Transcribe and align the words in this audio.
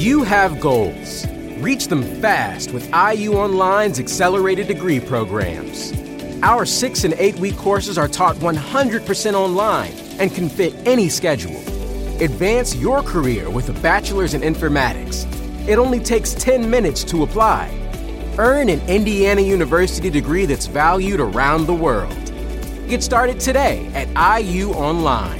You 0.00 0.22
have 0.22 0.60
goals. 0.60 1.26
Reach 1.58 1.88
them 1.88 2.02
fast 2.22 2.72
with 2.72 2.86
IU 2.86 3.36
Online's 3.36 4.00
accelerated 4.00 4.66
degree 4.66 4.98
programs. 4.98 5.92
Our 6.42 6.64
six 6.64 7.04
and 7.04 7.12
eight 7.18 7.36
week 7.36 7.58
courses 7.58 7.98
are 7.98 8.08
taught 8.08 8.36
100% 8.36 9.34
online 9.34 9.92
and 10.18 10.34
can 10.34 10.48
fit 10.48 10.74
any 10.86 11.10
schedule. 11.10 11.58
Advance 12.18 12.74
your 12.74 13.02
career 13.02 13.50
with 13.50 13.68
a 13.68 13.74
bachelor's 13.82 14.32
in 14.32 14.40
informatics. 14.40 15.26
It 15.68 15.78
only 15.78 16.00
takes 16.00 16.32
10 16.32 16.70
minutes 16.70 17.04
to 17.04 17.22
apply. 17.22 17.68
Earn 18.38 18.70
an 18.70 18.80
Indiana 18.88 19.42
University 19.42 20.08
degree 20.08 20.46
that's 20.46 20.64
valued 20.64 21.20
around 21.20 21.66
the 21.66 21.74
world. 21.74 22.16
Get 22.88 23.02
started 23.02 23.38
today 23.38 23.90
at 23.92 24.08
IU 24.42 24.70
Online. 24.70 25.39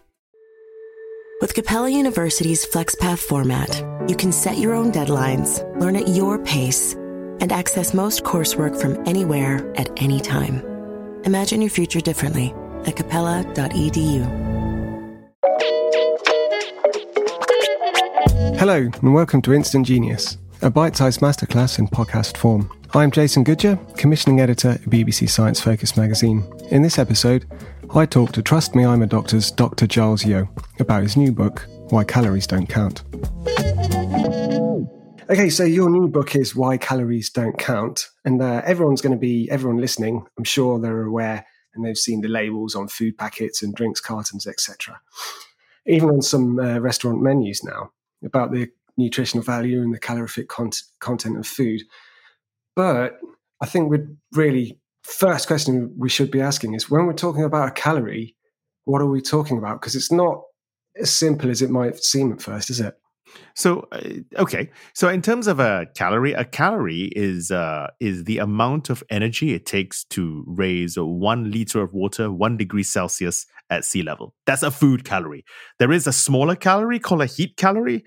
With 1.41 1.55
Capella 1.55 1.89
University's 1.89 2.67
FlexPath 2.67 3.17
format, 3.17 3.83
you 4.07 4.15
can 4.15 4.31
set 4.31 4.59
your 4.59 4.75
own 4.75 4.91
deadlines, 4.91 5.59
learn 5.79 5.95
at 5.95 6.09
your 6.09 6.37
pace, 6.37 6.93
and 6.93 7.51
access 7.51 7.95
most 7.95 8.23
coursework 8.23 8.79
from 8.79 9.01
anywhere 9.07 9.73
at 9.75 9.89
any 9.97 10.19
time. 10.19 10.61
Imagine 11.23 11.59
your 11.59 11.71
future 11.71 11.99
differently 11.99 12.53
at 12.85 12.95
capella.edu. 12.95 14.21
Hello, 18.59 18.91
and 19.01 19.13
welcome 19.15 19.41
to 19.41 19.51
Instant 19.51 19.87
Genius, 19.87 20.37
a 20.61 20.69
bite 20.69 20.95
sized 20.95 21.21
masterclass 21.21 21.79
in 21.79 21.87
podcast 21.87 22.37
form. 22.37 22.71
I'm 22.93 23.09
Jason 23.09 23.43
Goodyer, 23.43 23.79
commissioning 23.97 24.41
editor 24.41 24.69
at 24.69 24.81
BBC 24.81 25.27
Science 25.27 25.59
Focus 25.59 25.97
magazine. 25.97 26.43
In 26.69 26.83
this 26.83 26.99
episode, 26.99 27.47
I 27.93 28.05
talk 28.05 28.31
to 28.33 28.41
Trust 28.41 28.73
Me 28.73 28.85
I'm 28.85 29.01
a 29.01 29.05
Doctor's 29.05 29.51
Dr. 29.51 29.85
Giles 29.85 30.25
Yeo 30.25 30.47
about 30.79 31.03
his 31.03 31.17
new 31.17 31.33
book, 31.33 31.67
Why 31.89 32.05
Calories 32.05 32.47
Don't 32.47 32.67
Count. 32.67 33.03
Okay, 35.29 35.49
so 35.49 35.65
your 35.65 35.89
new 35.89 36.07
book 36.07 36.33
is 36.33 36.55
Why 36.55 36.77
Calories 36.77 37.29
Don't 37.29 37.57
Count, 37.57 38.07
and 38.23 38.41
uh, 38.41 38.61
everyone's 38.63 39.01
going 39.01 39.11
to 39.11 39.19
be, 39.19 39.49
everyone 39.51 39.81
listening, 39.81 40.25
I'm 40.37 40.45
sure 40.45 40.79
they're 40.79 41.03
aware 41.03 41.45
and 41.75 41.85
they've 41.85 41.97
seen 41.97 42.21
the 42.21 42.29
labels 42.29 42.75
on 42.75 42.87
food 42.87 43.17
packets 43.17 43.61
and 43.61 43.75
drinks 43.75 43.99
cartons, 43.99 44.47
etc. 44.47 45.01
Even 45.85 46.09
on 46.09 46.21
some 46.21 46.59
uh, 46.59 46.79
restaurant 46.79 47.21
menus 47.21 47.61
now 47.61 47.91
about 48.23 48.53
the 48.53 48.69
nutritional 48.95 49.43
value 49.43 49.81
and 49.81 49.93
the 49.93 49.99
calorific 49.99 50.47
con- 50.47 50.71
content 50.99 51.37
of 51.37 51.45
food. 51.45 51.81
But 52.73 53.19
I 53.59 53.65
think 53.65 53.89
we'd 53.89 54.15
really 54.31 54.80
first 55.03 55.47
question 55.47 55.93
we 55.97 56.09
should 56.09 56.31
be 56.31 56.41
asking 56.41 56.73
is 56.73 56.89
when 56.89 57.05
we're 57.05 57.13
talking 57.13 57.43
about 57.43 57.67
a 57.67 57.71
calorie, 57.71 58.35
what 58.85 59.01
are 59.01 59.09
we 59.09 59.21
talking 59.21 59.57
about? 59.57 59.81
Because 59.81 59.95
it's 59.95 60.11
not 60.11 60.41
as 60.99 61.11
simple 61.11 61.49
as 61.49 61.61
it 61.61 61.69
might 61.69 62.03
seem 62.03 62.31
at 62.31 62.41
first, 62.41 62.69
is 62.69 62.79
it? 62.79 62.95
So 63.55 63.87
uh, 63.91 64.01
okay, 64.39 64.69
so 64.93 65.07
in 65.07 65.21
terms 65.21 65.47
of 65.47 65.59
a 65.59 65.87
calorie, 65.95 66.33
a 66.33 66.43
calorie 66.43 67.11
is 67.15 67.51
uh, 67.51 67.87
is 67.99 68.25
the 68.25 68.39
amount 68.39 68.89
of 68.89 69.03
energy 69.09 69.53
it 69.53 69.65
takes 69.65 70.03
to 70.05 70.43
raise 70.47 70.95
one 70.97 71.51
liter 71.51 71.81
of 71.81 71.93
water 71.93 72.31
one 72.31 72.57
degree 72.57 72.83
Celsius 72.83 73.45
at 73.69 73.85
sea 73.85 74.03
level. 74.03 74.35
That's 74.45 74.63
a 74.63 74.71
food 74.71 75.05
calorie. 75.05 75.45
There 75.79 75.91
is 75.91 76.07
a 76.07 76.13
smaller 76.13 76.55
calorie 76.55 76.99
called 76.99 77.21
a 77.21 77.25
heat 77.25 77.55
calorie, 77.57 78.03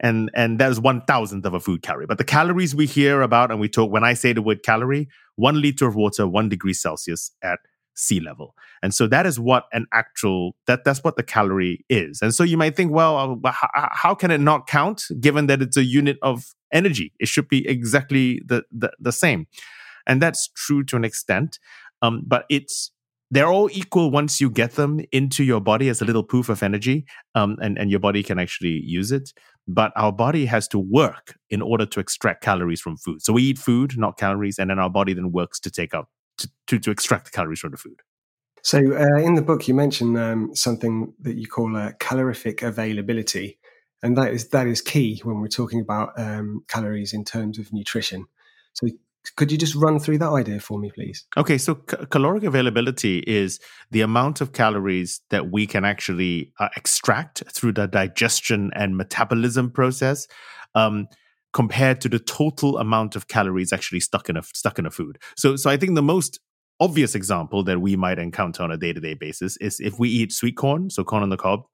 and 0.00 0.30
and 0.34 0.58
that 0.58 0.70
is 0.70 0.80
one 0.80 1.02
thousandth 1.02 1.46
of 1.46 1.54
a 1.54 1.60
food 1.60 1.82
calorie. 1.82 2.06
But 2.06 2.18
the 2.18 2.24
calories 2.24 2.74
we 2.74 2.86
hear 2.86 3.22
about 3.22 3.50
and 3.50 3.60
we 3.60 3.68
talk 3.68 3.90
when 3.92 4.04
I 4.04 4.14
say 4.14 4.32
the 4.32 4.42
word 4.42 4.62
calorie, 4.62 5.08
one 5.36 5.60
liter 5.60 5.86
of 5.86 5.94
water, 5.94 6.26
one 6.26 6.48
degree 6.48 6.72
Celsius 6.72 7.30
at 7.42 7.60
sea 7.94 8.20
level, 8.20 8.54
and 8.82 8.94
so 8.94 9.06
that 9.06 9.26
is 9.26 9.38
what 9.38 9.64
an 9.72 9.86
actual 9.92 10.56
that 10.66 10.84
that's 10.84 11.04
what 11.04 11.16
the 11.16 11.22
calorie 11.22 11.84
is. 11.88 12.22
And 12.22 12.34
so 12.34 12.42
you 12.44 12.56
might 12.56 12.74
think, 12.74 12.92
well, 12.92 13.40
uh, 13.44 13.52
how, 13.52 13.88
how 13.92 14.14
can 14.14 14.30
it 14.30 14.40
not 14.40 14.66
count 14.66 15.04
given 15.20 15.46
that 15.46 15.60
it's 15.60 15.76
a 15.76 15.84
unit 15.84 16.16
of 16.22 16.54
energy? 16.72 17.12
It 17.20 17.28
should 17.28 17.48
be 17.48 17.68
exactly 17.68 18.40
the 18.46 18.64
the, 18.72 18.90
the 18.98 19.12
same, 19.12 19.46
and 20.06 20.22
that's 20.22 20.48
true 20.48 20.82
to 20.84 20.96
an 20.96 21.04
extent. 21.04 21.58
Um, 22.02 22.24
but 22.26 22.46
it's 22.48 22.92
they're 23.30 23.52
all 23.52 23.70
equal 23.72 24.10
once 24.10 24.40
you 24.40 24.50
get 24.50 24.72
them 24.72 25.00
into 25.12 25.44
your 25.44 25.60
body 25.60 25.88
as 25.88 26.02
a 26.02 26.04
little 26.04 26.24
poof 26.24 26.48
of 26.48 26.62
energy, 26.62 27.06
um, 27.34 27.56
and 27.60 27.78
and 27.78 27.90
your 27.90 28.00
body 28.00 28.22
can 28.22 28.38
actually 28.38 28.80
use 28.84 29.12
it 29.12 29.32
but 29.74 29.92
our 29.96 30.12
body 30.12 30.46
has 30.46 30.66
to 30.68 30.78
work 30.78 31.38
in 31.48 31.62
order 31.62 31.86
to 31.86 32.00
extract 32.00 32.42
calories 32.42 32.80
from 32.80 32.96
food. 32.96 33.22
So 33.22 33.32
we 33.32 33.44
eat 33.44 33.58
food, 33.58 33.96
not 33.96 34.18
calories, 34.18 34.58
and 34.58 34.70
then 34.70 34.78
our 34.78 34.90
body 34.90 35.14
then 35.14 35.32
works 35.32 35.60
to 35.60 35.70
take 35.70 35.94
out 35.94 36.08
to, 36.38 36.50
to, 36.68 36.78
to 36.80 36.90
extract 36.90 37.26
the 37.26 37.30
calories 37.30 37.60
from 37.60 37.70
the 37.70 37.76
food. 37.76 38.00
So 38.62 38.78
uh, 38.78 39.20
in 39.20 39.36
the 39.36 39.42
book, 39.42 39.68
you 39.68 39.74
mentioned 39.74 40.18
um, 40.18 40.54
something 40.54 41.14
that 41.20 41.36
you 41.36 41.46
call 41.46 41.76
a 41.76 41.94
calorific 41.94 42.62
availability, 42.62 43.58
and 44.02 44.16
that 44.18 44.32
is 44.32 44.48
that 44.48 44.66
is 44.66 44.82
key 44.82 45.20
when 45.24 45.40
we're 45.40 45.48
talking 45.48 45.80
about 45.80 46.12
um, 46.18 46.64
calories 46.68 47.12
in 47.14 47.24
terms 47.24 47.58
of 47.58 47.72
nutrition. 47.72 48.26
So 48.74 48.88
could 49.36 49.52
you 49.52 49.58
just 49.58 49.74
run 49.74 49.98
through 49.98 50.18
that 50.18 50.30
idea 50.30 50.60
for 50.60 50.78
me, 50.78 50.90
please? 50.94 51.26
Okay, 51.36 51.58
so 51.58 51.74
caloric 51.74 52.42
availability 52.44 53.18
is 53.20 53.60
the 53.90 54.00
amount 54.00 54.40
of 54.40 54.52
calories 54.52 55.20
that 55.30 55.50
we 55.50 55.66
can 55.66 55.84
actually 55.84 56.52
uh, 56.58 56.68
extract 56.76 57.42
through 57.52 57.72
the 57.72 57.86
digestion 57.86 58.70
and 58.74 58.96
metabolism 58.96 59.70
process. 59.70 60.26
Um, 60.74 61.08
compared 61.52 62.00
to 62.00 62.08
the 62.08 62.20
total 62.20 62.78
amount 62.78 63.16
of 63.16 63.26
calories 63.26 63.72
actually 63.72 63.98
stuck 63.98 64.28
in 64.28 64.36
a 64.36 64.42
stuck 64.54 64.78
in 64.78 64.86
a 64.86 64.90
food. 64.90 65.18
So 65.36 65.56
so 65.56 65.68
I 65.68 65.76
think 65.76 65.96
the 65.96 66.02
most 66.02 66.38
obvious 66.78 67.14
example 67.14 67.64
that 67.64 67.80
we 67.80 67.96
might 67.96 68.18
encounter 68.18 68.62
on 68.62 68.70
a 68.70 68.76
day-to-day 68.76 69.14
basis 69.14 69.56
is 69.58 69.80
if 69.80 69.98
we 69.98 70.08
eat 70.08 70.32
sweet 70.32 70.56
corn, 70.56 70.90
so 70.90 71.04
corn 71.04 71.22
on 71.22 71.28
the 71.28 71.36
cob, 71.36 71.64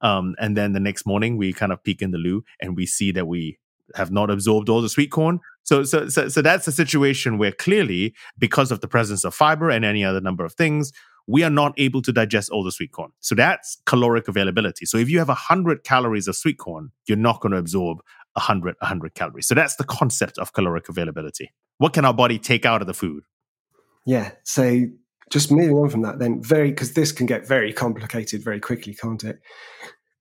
um, 0.00 0.34
and 0.38 0.56
then 0.56 0.72
the 0.72 0.80
next 0.80 1.06
morning 1.06 1.36
we 1.36 1.52
kind 1.52 1.72
of 1.72 1.82
peek 1.82 2.02
in 2.02 2.10
the 2.10 2.18
loo 2.18 2.42
and 2.60 2.76
we 2.76 2.86
see 2.86 3.12
that 3.12 3.26
we 3.26 3.58
have 3.94 4.10
not 4.10 4.30
absorbed 4.30 4.68
all 4.68 4.82
the 4.82 4.88
sweet 4.88 5.10
corn. 5.10 5.40
So, 5.66 5.82
so, 5.82 6.08
so, 6.08 6.28
so 6.28 6.42
that's 6.42 6.66
a 6.66 6.72
situation 6.72 7.38
where 7.38 7.52
clearly, 7.52 8.14
because 8.38 8.70
of 8.70 8.80
the 8.80 8.88
presence 8.88 9.24
of 9.24 9.34
fiber 9.34 9.68
and 9.68 9.84
any 9.84 10.04
other 10.04 10.20
number 10.20 10.44
of 10.44 10.54
things, 10.54 10.92
we 11.26 11.42
are 11.42 11.50
not 11.50 11.74
able 11.76 12.02
to 12.02 12.12
digest 12.12 12.50
all 12.50 12.62
the 12.62 12.70
sweet 12.70 12.92
corn. 12.92 13.10
So 13.20 13.34
that's 13.34 13.76
caloric 13.84 14.28
availability. 14.28 14.86
So 14.86 14.96
if 14.96 15.10
you 15.10 15.18
have 15.18 15.28
100 15.28 15.82
calories 15.82 16.28
of 16.28 16.36
sweet 16.36 16.58
corn, 16.58 16.92
you're 17.06 17.18
not 17.18 17.40
going 17.40 17.52
to 17.52 17.58
absorb 17.58 17.98
100, 18.34 18.76
100 18.80 19.14
calories. 19.14 19.48
So 19.48 19.56
that's 19.56 19.74
the 19.74 19.84
concept 19.84 20.38
of 20.38 20.52
caloric 20.52 20.88
availability. 20.88 21.52
What 21.78 21.94
can 21.94 22.04
our 22.04 22.14
body 22.14 22.38
take 22.38 22.64
out 22.64 22.80
of 22.80 22.86
the 22.86 22.94
food? 22.94 23.24
Yeah. 24.06 24.30
So 24.44 24.86
just 25.30 25.50
moving 25.50 25.76
on 25.76 25.90
from 25.90 26.02
that, 26.02 26.20
then, 26.20 26.40
very, 26.40 26.70
because 26.70 26.92
this 26.92 27.10
can 27.10 27.26
get 27.26 27.46
very 27.46 27.72
complicated 27.72 28.44
very 28.44 28.60
quickly, 28.60 28.94
can't 28.94 29.24
it? 29.24 29.40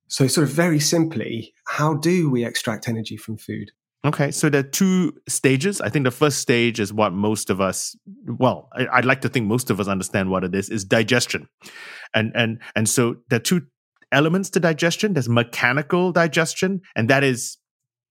So, 0.07 0.27
sort 0.27 0.47
of 0.47 0.53
very 0.53 0.79
simply, 0.79 1.53
how 1.67 1.95
do 1.95 2.29
we 2.29 2.45
extract 2.45 2.87
energy 2.87 3.17
from 3.17 3.37
food? 3.37 3.71
Okay, 4.05 4.29
so 4.29 4.49
there 4.49 4.59
are 4.59 4.63
two 4.63 5.13
stages. 5.27 5.81
I 5.81 5.89
think 5.89 6.03
the 6.03 6.11
first 6.11 6.37
stage 6.37 6.79
is 6.79 6.93
what 6.93 7.11
most 7.11 7.49
of 7.49 7.59
us, 7.59 7.95
well, 8.27 8.69
I, 8.73 8.97
would 8.97 9.05
like 9.05 9.21
to 9.21 9.29
think 9.29 9.47
most 9.47 9.71
of 9.71 9.79
us 9.79 9.87
understand 9.87 10.29
what 10.29 10.43
it 10.43 10.53
is, 10.53 10.69
is 10.69 10.85
digestion. 10.85 11.49
And 12.13 12.31
and 12.35 12.61
and 12.75 12.87
so 12.87 13.15
there 13.29 13.37
are 13.37 13.43
two 13.43 13.63
elements 14.11 14.51
to 14.51 14.59
digestion. 14.59 15.13
There's 15.13 15.27
mechanical 15.27 16.11
digestion, 16.11 16.81
and 16.95 17.09
that 17.09 17.23
is 17.23 17.57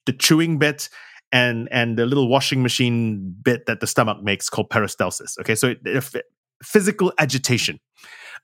the 0.07 0.13
chewing 0.13 0.59
bit 0.59 0.89
and 1.31 1.69
and 1.71 1.97
the 1.97 2.07
little 2.07 2.29
washing 2.29 2.61
machine 2.61 3.33
bit 3.43 3.67
that 3.67 3.79
the 3.79 3.87
stomach 3.87 4.21
makes 4.21 4.51
called 4.51 4.71
peristalsis. 4.71 5.39
Okay, 5.39 5.55
so 5.55 5.75
physical 6.61 7.13
agitation. 7.19 7.79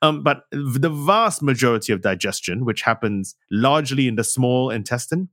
Um, 0.03 0.23
but 0.23 0.45
the 0.51 0.89
vast 0.89 1.43
majority 1.43 1.93
of 1.93 2.01
digestion, 2.01 2.65
which 2.65 2.83
happens 2.83 3.35
largely 3.51 4.09
in 4.09 4.17
the 4.17 4.25
small 4.25 4.71
intestine, 4.71 5.29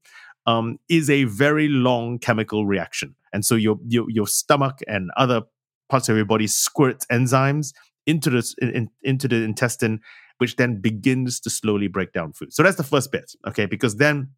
um, 0.48 0.80
is 0.90 1.10
a 1.10 1.26
very 1.26 1.68
long 1.68 2.18
chemical 2.18 2.66
reaction. 2.66 3.16
And 3.34 3.46
so 3.46 3.56
your, 3.56 3.78
your, 3.88 4.10
your 4.10 4.28
stomach 4.28 4.80
and 4.88 5.12
other 5.18 5.44
parts 5.90 6.10
of 6.10 6.16
your 6.16 6.26
body 6.26 6.48
squirt 6.48 7.06
enzymes 7.12 7.74
into 8.08 8.30
the, 8.30 8.56
in, 8.62 8.90
into 9.04 9.28
the 9.28 9.44
intestine, 9.44 10.00
which 10.40 10.56
then 10.56 10.82
begins 10.82 11.40
to 11.42 11.50
slowly 11.50 11.88
break 11.88 12.14
down 12.14 12.34
food. 12.34 12.54
So 12.54 12.64
that's 12.64 12.78
the 12.78 12.84
first 12.84 13.12
bit, 13.12 13.34
okay? 13.46 13.66
Because 13.66 13.98
then 13.98 14.30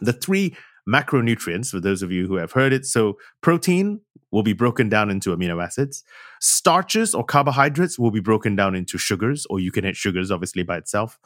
the 0.00 0.12
three 0.12 0.56
macronutrients, 0.88 1.70
for 1.70 1.80
those 1.80 2.02
of 2.02 2.10
you 2.10 2.26
who 2.26 2.36
have 2.36 2.52
heard 2.52 2.72
it. 2.72 2.84
So, 2.84 3.18
protein 3.40 4.00
will 4.30 4.42
be 4.42 4.52
broken 4.52 4.88
down 4.88 5.10
into 5.10 5.34
amino 5.36 5.62
acids. 5.62 6.02
Starches 6.40 7.14
or 7.14 7.24
carbohydrates 7.24 7.98
will 7.98 8.10
be 8.10 8.20
broken 8.20 8.56
down 8.56 8.74
into 8.74 8.98
sugars, 8.98 9.46
or 9.50 9.60
you 9.60 9.70
can 9.70 9.84
hit 9.84 9.96
sugars 9.96 10.30
obviously 10.30 10.62
by 10.62 10.78
itself. 10.78 11.18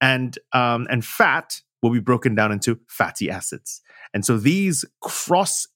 And, 0.00 0.38
um, 0.52 0.86
and 0.90 1.04
fat 1.04 1.60
will 1.82 1.92
be 1.92 2.00
broken 2.00 2.34
down 2.34 2.52
into 2.52 2.78
fatty 2.88 3.30
acids. 3.30 3.82
And 4.14 4.24
so 4.24 4.38
these 4.38 4.84
cross 5.00 5.66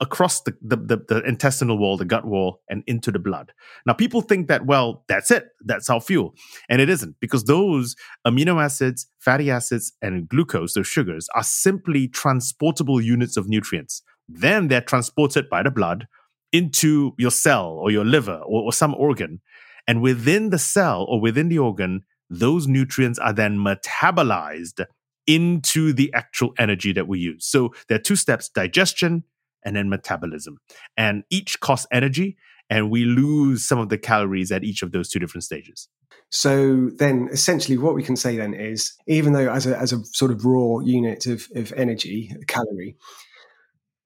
across 0.00 0.42
the, 0.42 0.56
the, 0.60 0.76
the, 0.76 1.04
the, 1.08 1.22
intestinal 1.22 1.78
wall, 1.78 1.96
the 1.96 2.04
gut 2.04 2.26
wall, 2.26 2.60
and 2.68 2.82
into 2.86 3.12
the 3.12 3.18
blood. 3.18 3.52
Now, 3.86 3.92
people 3.92 4.20
think 4.20 4.48
that, 4.48 4.66
well, 4.66 5.04
that's 5.08 5.30
it. 5.30 5.46
That's 5.64 5.88
our 5.88 6.00
fuel. 6.00 6.34
And 6.68 6.80
it 6.80 6.90
isn't, 6.90 7.16
because 7.20 7.44
those 7.44 7.94
amino 8.26 8.62
acids, 8.62 9.06
fatty 9.20 9.50
acids, 9.50 9.92
and 10.02 10.28
glucose, 10.28 10.74
those 10.74 10.88
sugars, 10.88 11.28
are 11.34 11.44
simply 11.44 12.08
transportable 12.08 13.00
units 13.00 13.36
of 13.36 13.48
nutrients. 13.48 14.02
Then 14.28 14.68
they're 14.68 14.80
transported 14.80 15.48
by 15.48 15.62
the 15.62 15.70
blood 15.70 16.06
into 16.52 17.14
your 17.18 17.30
cell 17.30 17.66
or 17.66 17.90
your 17.90 18.04
liver 18.04 18.40
or, 18.46 18.62
or 18.62 18.72
some 18.72 18.94
organ. 18.94 19.40
And 19.86 20.02
within 20.02 20.50
the 20.50 20.58
cell 20.58 21.04
or 21.08 21.20
within 21.20 21.48
the 21.48 21.58
organ, 21.58 22.02
those 22.30 22.66
nutrients 22.66 23.18
are 23.18 23.32
then 23.32 23.58
metabolized 23.58 24.84
into 25.26 25.92
the 25.92 26.12
actual 26.14 26.52
energy 26.58 26.92
that 26.92 27.08
we 27.08 27.18
use. 27.18 27.46
So 27.46 27.74
there 27.88 27.96
are 27.96 28.02
two 28.02 28.16
steps 28.16 28.48
digestion 28.48 29.24
and 29.64 29.76
then 29.76 29.88
metabolism. 29.88 30.58
And 30.96 31.24
each 31.30 31.60
costs 31.60 31.86
energy, 31.92 32.36
and 32.70 32.90
we 32.90 33.04
lose 33.04 33.64
some 33.64 33.78
of 33.78 33.88
the 33.88 33.98
calories 33.98 34.52
at 34.52 34.64
each 34.64 34.82
of 34.82 34.92
those 34.92 35.08
two 35.08 35.18
different 35.18 35.44
stages. 35.44 35.88
So 36.30 36.90
then 36.96 37.28
essentially 37.32 37.78
what 37.78 37.94
we 37.94 38.02
can 38.02 38.16
say 38.16 38.36
then 38.36 38.54
is 38.54 38.94
even 39.06 39.32
though 39.32 39.50
as 39.50 39.66
a, 39.66 39.78
as 39.78 39.92
a 39.92 40.04
sort 40.06 40.30
of 40.30 40.44
raw 40.44 40.80
unit 40.80 41.26
of, 41.26 41.46
of 41.54 41.72
energy, 41.74 42.34
calorie, 42.46 42.96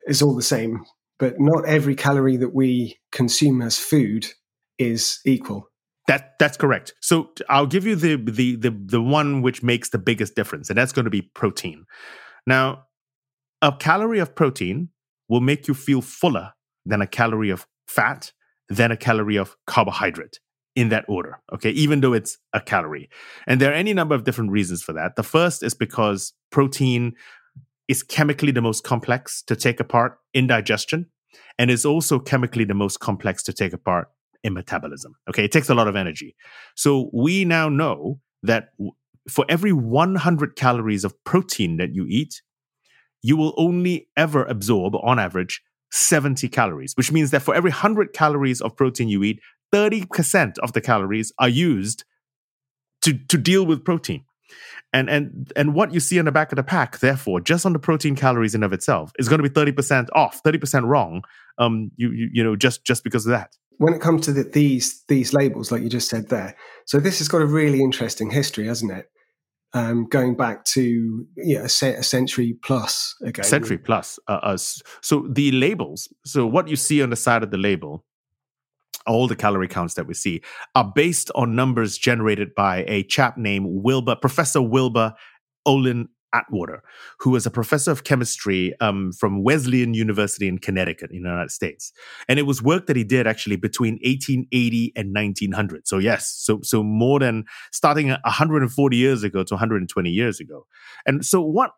is 0.06 0.22
all 0.22 0.34
the 0.34 0.42
same, 0.42 0.84
but 1.18 1.34
not 1.38 1.66
every 1.66 1.94
calorie 1.94 2.36
that 2.36 2.54
we 2.54 2.98
consume 3.12 3.62
as 3.62 3.78
food 3.78 4.26
is 4.78 5.20
equal. 5.24 5.67
That 6.08 6.38
that's 6.38 6.56
correct. 6.56 6.94
So 7.00 7.30
I'll 7.48 7.66
give 7.66 7.86
you 7.86 7.94
the 7.94 8.16
the 8.16 8.56
the 8.56 8.70
the 8.70 9.02
one 9.02 9.42
which 9.42 9.62
makes 9.62 9.90
the 9.90 9.98
biggest 9.98 10.34
difference, 10.34 10.70
and 10.70 10.76
that's 10.76 10.92
going 10.92 11.04
to 11.04 11.10
be 11.10 11.22
protein. 11.22 11.84
Now, 12.46 12.84
a 13.62 13.72
calorie 13.72 14.18
of 14.18 14.34
protein 14.34 14.88
will 15.28 15.40
make 15.40 15.68
you 15.68 15.74
feel 15.74 16.00
fuller 16.00 16.54
than 16.86 17.02
a 17.02 17.06
calorie 17.06 17.50
of 17.50 17.66
fat, 17.86 18.32
than 18.68 18.90
a 18.90 18.96
calorie 18.96 19.36
of 19.36 19.54
carbohydrate 19.66 20.40
in 20.74 20.88
that 20.88 21.04
order. 21.08 21.40
Okay. 21.52 21.70
Even 21.70 22.00
though 22.00 22.14
it's 22.14 22.38
a 22.54 22.60
calorie. 22.60 23.10
And 23.46 23.60
there 23.60 23.70
are 23.70 23.74
any 23.74 23.92
number 23.92 24.14
of 24.14 24.24
different 24.24 24.50
reasons 24.50 24.82
for 24.82 24.92
that. 24.94 25.16
The 25.16 25.22
first 25.22 25.62
is 25.62 25.74
because 25.74 26.32
protein 26.50 27.14
is 27.88 28.02
chemically 28.02 28.52
the 28.52 28.62
most 28.62 28.84
complex 28.84 29.42
to 29.42 29.56
take 29.56 29.80
apart 29.80 30.18
in 30.32 30.46
digestion 30.46 31.06
and 31.58 31.70
is 31.70 31.84
also 31.84 32.18
chemically 32.18 32.64
the 32.64 32.74
most 32.74 33.00
complex 33.00 33.42
to 33.42 33.52
take 33.52 33.72
apart 33.72 34.08
in 34.44 34.54
metabolism. 34.54 35.14
Okay. 35.28 35.44
It 35.44 35.52
takes 35.52 35.68
a 35.68 35.74
lot 35.74 35.88
of 35.88 35.96
energy. 35.96 36.36
So 36.76 37.10
we 37.12 37.44
now 37.44 37.68
know 37.68 38.20
that 38.42 38.70
for 39.28 39.44
every 39.48 39.72
100 39.72 40.56
calories 40.56 41.04
of 41.04 41.12
protein 41.24 41.76
that 41.76 41.94
you 41.94 42.06
eat, 42.08 42.42
you 43.22 43.36
will 43.36 43.54
only 43.56 44.08
ever 44.16 44.44
absorb, 44.44 44.94
on 45.02 45.18
average, 45.18 45.60
70 45.90 46.48
calories, 46.48 46.94
which 46.96 47.10
means 47.10 47.30
that 47.30 47.42
for 47.42 47.54
every 47.54 47.70
100 47.70 48.12
calories 48.12 48.60
of 48.60 48.76
protein 48.76 49.08
you 49.08 49.22
eat, 49.24 49.40
30% 49.72 50.58
of 50.58 50.72
the 50.72 50.80
calories 50.80 51.32
are 51.38 51.48
used 51.48 52.04
to, 53.02 53.14
to 53.28 53.36
deal 53.36 53.66
with 53.66 53.84
protein. 53.84 54.24
And, 54.92 55.08
and, 55.10 55.52
and 55.56 55.74
what 55.74 55.92
you 55.92 56.00
see 56.00 56.18
on 56.18 56.24
the 56.24 56.32
back 56.32 56.52
of 56.52 56.56
the 56.56 56.62
pack, 56.62 56.98
therefore, 57.00 57.40
just 57.40 57.66
on 57.66 57.72
the 57.72 57.78
protein 57.78 58.16
calories 58.16 58.54
in 58.54 58.62
of 58.62 58.72
itself, 58.72 59.12
is 59.18 59.28
going 59.28 59.42
to 59.42 59.48
be 59.48 59.54
30% 59.54 60.08
off, 60.14 60.42
30% 60.42 60.84
wrong, 60.84 61.22
um, 61.58 61.90
you, 61.96 62.10
you, 62.10 62.30
you 62.32 62.44
know, 62.44 62.56
just, 62.56 62.84
just 62.84 63.04
because 63.04 63.26
of 63.26 63.30
that 63.30 63.54
when 63.80 63.94
it 63.94 64.00
comes 64.00 64.24
to 64.24 64.32
the, 64.32 64.42
these 64.42 65.04
these 65.06 65.32
labels, 65.32 65.70
like 65.70 65.80
you 65.82 65.88
just 65.88 66.10
said 66.10 66.30
there, 66.30 66.56
so 66.84 66.98
this 66.98 67.18
has 67.18 67.28
got 67.28 67.40
a 67.40 67.46
really 67.46 67.80
interesting 67.80 68.28
history, 68.28 68.66
hasn't 68.66 68.90
it? 68.90 69.08
um, 69.74 70.06
going 70.06 70.34
back 70.34 70.64
to 70.64 71.26
yeah, 71.36 71.60
a, 71.60 71.64
a, 71.64 72.02
century 72.02 72.56
plus 72.62 73.14
ago. 73.22 73.42
Century 73.42 73.78
plus. 73.78 74.18
Uh, 74.26 74.40
uh, 74.42 74.56
so 74.56 75.26
the 75.30 75.52
labels, 75.52 76.08
so 76.24 76.46
what 76.46 76.68
you 76.68 76.76
see 76.76 77.02
on 77.02 77.10
the 77.10 77.16
side 77.16 77.42
of 77.42 77.50
the 77.50 77.58
label, 77.58 78.04
all 79.08 79.26
the 79.26 79.36
calorie 79.36 79.68
counts 79.68 79.94
that 79.94 80.06
we 80.06 80.14
see 80.14 80.42
are 80.74 80.92
based 80.94 81.30
on 81.34 81.56
numbers 81.56 81.98
generated 81.98 82.54
by 82.54 82.84
a 82.86 83.02
chap 83.04 83.36
named 83.36 83.66
Wilbur, 83.68 84.16
Professor 84.16 84.62
Wilbur 84.62 85.14
Olin 85.66 86.08
Atwater, 86.34 86.82
who 87.20 87.30
was 87.30 87.46
a 87.46 87.50
professor 87.50 87.90
of 87.90 88.04
chemistry 88.04 88.74
um, 88.80 89.12
from 89.12 89.42
Wesleyan 89.42 89.94
University 89.94 90.46
in 90.46 90.58
Connecticut, 90.58 91.10
in 91.10 91.22
the 91.22 91.28
United 91.28 91.50
States. 91.50 91.92
And 92.28 92.38
it 92.38 92.42
was 92.42 92.62
work 92.62 92.86
that 92.86 92.96
he 92.96 93.04
did 93.04 93.26
actually 93.26 93.56
between 93.56 93.94
1880 93.94 94.92
and 94.94 95.14
1900. 95.14 95.88
So, 95.88 95.98
yes, 95.98 96.30
so, 96.38 96.60
so 96.62 96.82
more 96.82 97.18
than 97.18 97.44
starting 97.72 98.08
140 98.10 98.96
years 98.96 99.22
ago 99.22 99.42
to 99.42 99.54
120 99.54 100.10
years 100.10 100.38
ago. 100.38 100.66
And 101.06 101.24
so, 101.24 101.40
what 101.40 101.70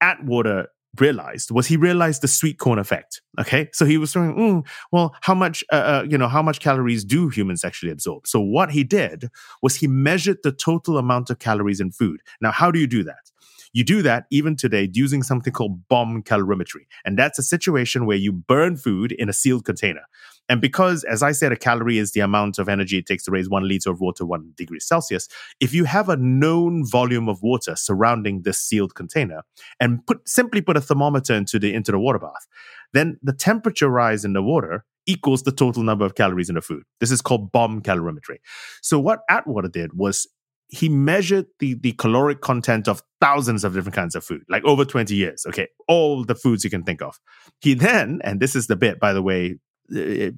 Atwater 0.00 0.66
realized 0.98 1.50
was 1.50 1.66
he 1.66 1.76
realized 1.76 2.22
the 2.22 2.28
sweet 2.28 2.58
corn 2.58 2.78
effect. 2.78 3.22
Okay, 3.40 3.68
so 3.72 3.86
he 3.86 3.96
was 3.96 4.10
saying, 4.10 4.34
mm, 4.34 4.66
well, 4.90 5.14
how 5.22 5.34
much, 5.34 5.64
uh, 5.72 5.76
uh, 5.76 6.06
you 6.08 6.18
know, 6.18 6.28
how 6.28 6.42
much 6.42 6.60
calories 6.60 7.04
do 7.04 7.28
humans 7.28 7.64
actually 7.64 7.90
absorb? 7.90 8.26
So 8.26 8.40
what 8.40 8.70
he 8.70 8.84
did 8.84 9.30
was 9.62 9.76
he 9.76 9.86
measured 9.86 10.38
the 10.42 10.52
total 10.52 10.98
amount 10.98 11.30
of 11.30 11.38
calories 11.38 11.80
in 11.80 11.92
food. 11.92 12.20
Now, 12.40 12.50
how 12.50 12.70
do 12.70 12.78
you 12.78 12.86
do 12.86 13.02
that? 13.04 13.30
You 13.72 13.84
do 13.84 14.02
that 14.02 14.26
even 14.30 14.54
today 14.54 14.90
using 14.92 15.22
something 15.22 15.52
called 15.52 15.88
bomb 15.88 16.22
calorimetry. 16.22 16.86
And 17.06 17.18
that's 17.18 17.38
a 17.38 17.42
situation 17.42 18.04
where 18.04 18.18
you 18.18 18.30
burn 18.30 18.76
food 18.76 19.12
in 19.12 19.30
a 19.30 19.32
sealed 19.32 19.64
container. 19.64 20.02
And 20.48 20.60
because, 20.60 21.04
as 21.04 21.22
I 21.22 21.32
said, 21.32 21.52
a 21.52 21.56
calorie 21.56 21.98
is 21.98 22.12
the 22.12 22.20
amount 22.20 22.58
of 22.58 22.68
energy 22.68 22.98
it 22.98 23.06
takes 23.06 23.24
to 23.24 23.30
raise 23.30 23.48
one 23.48 23.66
liter 23.66 23.90
of 23.90 24.00
water 24.00 24.26
one 24.26 24.52
degree 24.56 24.80
Celsius, 24.80 25.28
if 25.60 25.72
you 25.72 25.84
have 25.84 26.08
a 26.08 26.16
known 26.16 26.84
volume 26.86 27.28
of 27.28 27.42
water 27.42 27.76
surrounding 27.76 28.42
this 28.42 28.58
sealed 28.58 28.94
container 28.94 29.42
and 29.80 30.06
put 30.06 30.28
simply 30.28 30.60
put 30.60 30.76
a 30.76 30.80
thermometer 30.80 31.34
into 31.34 31.58
the 31.58 31.72
into 31.72 31.92
the 31.92 31.98
water 31.98 32.18
bath, 32.18 32.46
then 32.92 33.18
the 33.22 33.32
temperature 33.32 33.88
rise 33.88 34.24
in 34.24 34.32
the 34.32 34.42
water 34.42 34.84
equals 35.06 35.42
the 35.42 35.52
total 35.52 35.82
number 35.82 36.04
of 36.04 36.14
calories 36.14 36.48
in 36.48 36.54
the 36.54 36.60
food. 36.60 36.84
This 37.00 37.10
is 37.10 37.22
called 37.22 37.50
bomb 37.52 37.82
calorimetry. 37.82 38.36
So 38.82 38.98
what 38.98 39.20
Atwater 39.28 39.68
did 39.68 39.94
was 39.94 40.26
he 40.68 40.88
measured 40.88 41.46
the, 41.58 41.74
the 41.74 41.92
caloric 41.92 42.40
content 42.40 42.88
of 42.88 43.02
thousands 43.20 43.62
of 43.62 43.74
different 43.74 43.94
kinds 43.94 44.14
of 44.14 44.24
food, 44.24 44.42
like 44.48 44.64
over 44.64 44.86
20 44.86 45.14
years. 45.14 45.44
Okay. 45.46 45.68
All 45.86 46.24
the 46.24 46.34
foods 46.34 46.64
you 46.64 46.70
can 46.70 46.82
think 46.82 47.02
of. 47.02 47.20
He 47.60 47.74
then, 47.74 48.20
and 48.24 48.40
this 48.40 48.56
is 48.56 48.68
the 48.68 48.76
bit, 48.76 48.98
by 48.98 49.12
the 49.12 49.22
way, 49.22 49.58
Uh, 49.94 50.30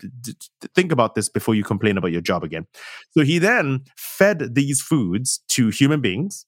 think 0.75 0.93
about 0.93 1.15
this 1.15 1.29
before 1.29 1.55
you 1.55 1.65
complain 1.65 1.97
about 1.97 2.13
your 2.13 2.21
job 2.21 2.43
again. 2.43 2.67
So 3.13 3.23
he 3.25 3.39
then 3.39 3.85
fed 3.97 4.55
these 4.55 4.81
foods 4.81 5.41
to 5.49 5.69
human 5.69 6.01
beings. 6.01 6.47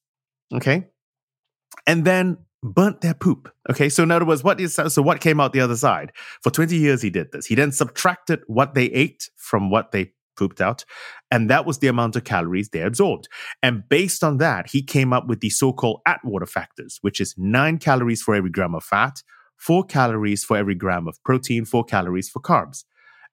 Okay. 0.53 0.87
And 1.87 2.05
then 2.05 2.39
burnt 2.63 3.01
their 3.01 3.15
poop. 3.15 3.53
Okay. 3.71 3.89
So 3.89 4.03
in 4.03 4.11
other 4.11 4.25
words, 4.25 4.43
what 4.43 4.61
is, 4.61 4.75
so 4.75 5.03
what 5.03 5.21
came 5.21 5.41
out 5.41 5.53
the 5.53 5.61
other 5.61 5.77
side? 5.77 6.13
For 6.43 6.51
20 6.51 6.77
years, 6.77 7.03
he 7.03 7.11
did 7.11 7.33
this. 7.33 7.47
He 7.47 7.55
then 7.55 7.73
subtracted 7.73 8.41
what 8.47 8.75
they 8.75 8.87
ate 8.87 9.31
from 9.37 9.71
what 9.71 9.93
they 9.93 10.13
pooped 10.37 10.61
out. 10.61 10.85
And 11.31 11.51
that 11.51 11.67
was 11.67 11.79
the 11.79 11.89
amount 11.89 12.17
of 12.17 12.25
calories 12.25 12.69
they 12.69 12.83
absorbed. 12.83 13.29
And 13.63 13.89
based 13.89 14.23
on 14.23 14.39
that, 14.39 14.71
he 14.71 14.83
came 14.83 15.13
up 15.13 15.27
with 15.27 15.41
the 15.41 15.51
so 15.51 15.73
called 15.73 16.01
Atwater 16.07 16.47
factors, 16.47 16.99
which 17.01 17.21
is 17.21 17.35
nine 17.37 17.79
calories 17.79 18.23
for 18.23 18.35
every 18.35 18.51
gram 18.51 18.75
of 18.75 18.85
fat, 18.85 19.23
four 19.57 19.85
calories 19.85 20.45
for 20.45 20.57
every 20.57 20.75
gram 20.75 21.09
of 21.09 21.23
protein, 21.25 21.65
four 21.65 21.85
calories 21.85 22.29
for 22.29 22.41
carbs. 22.41 22.85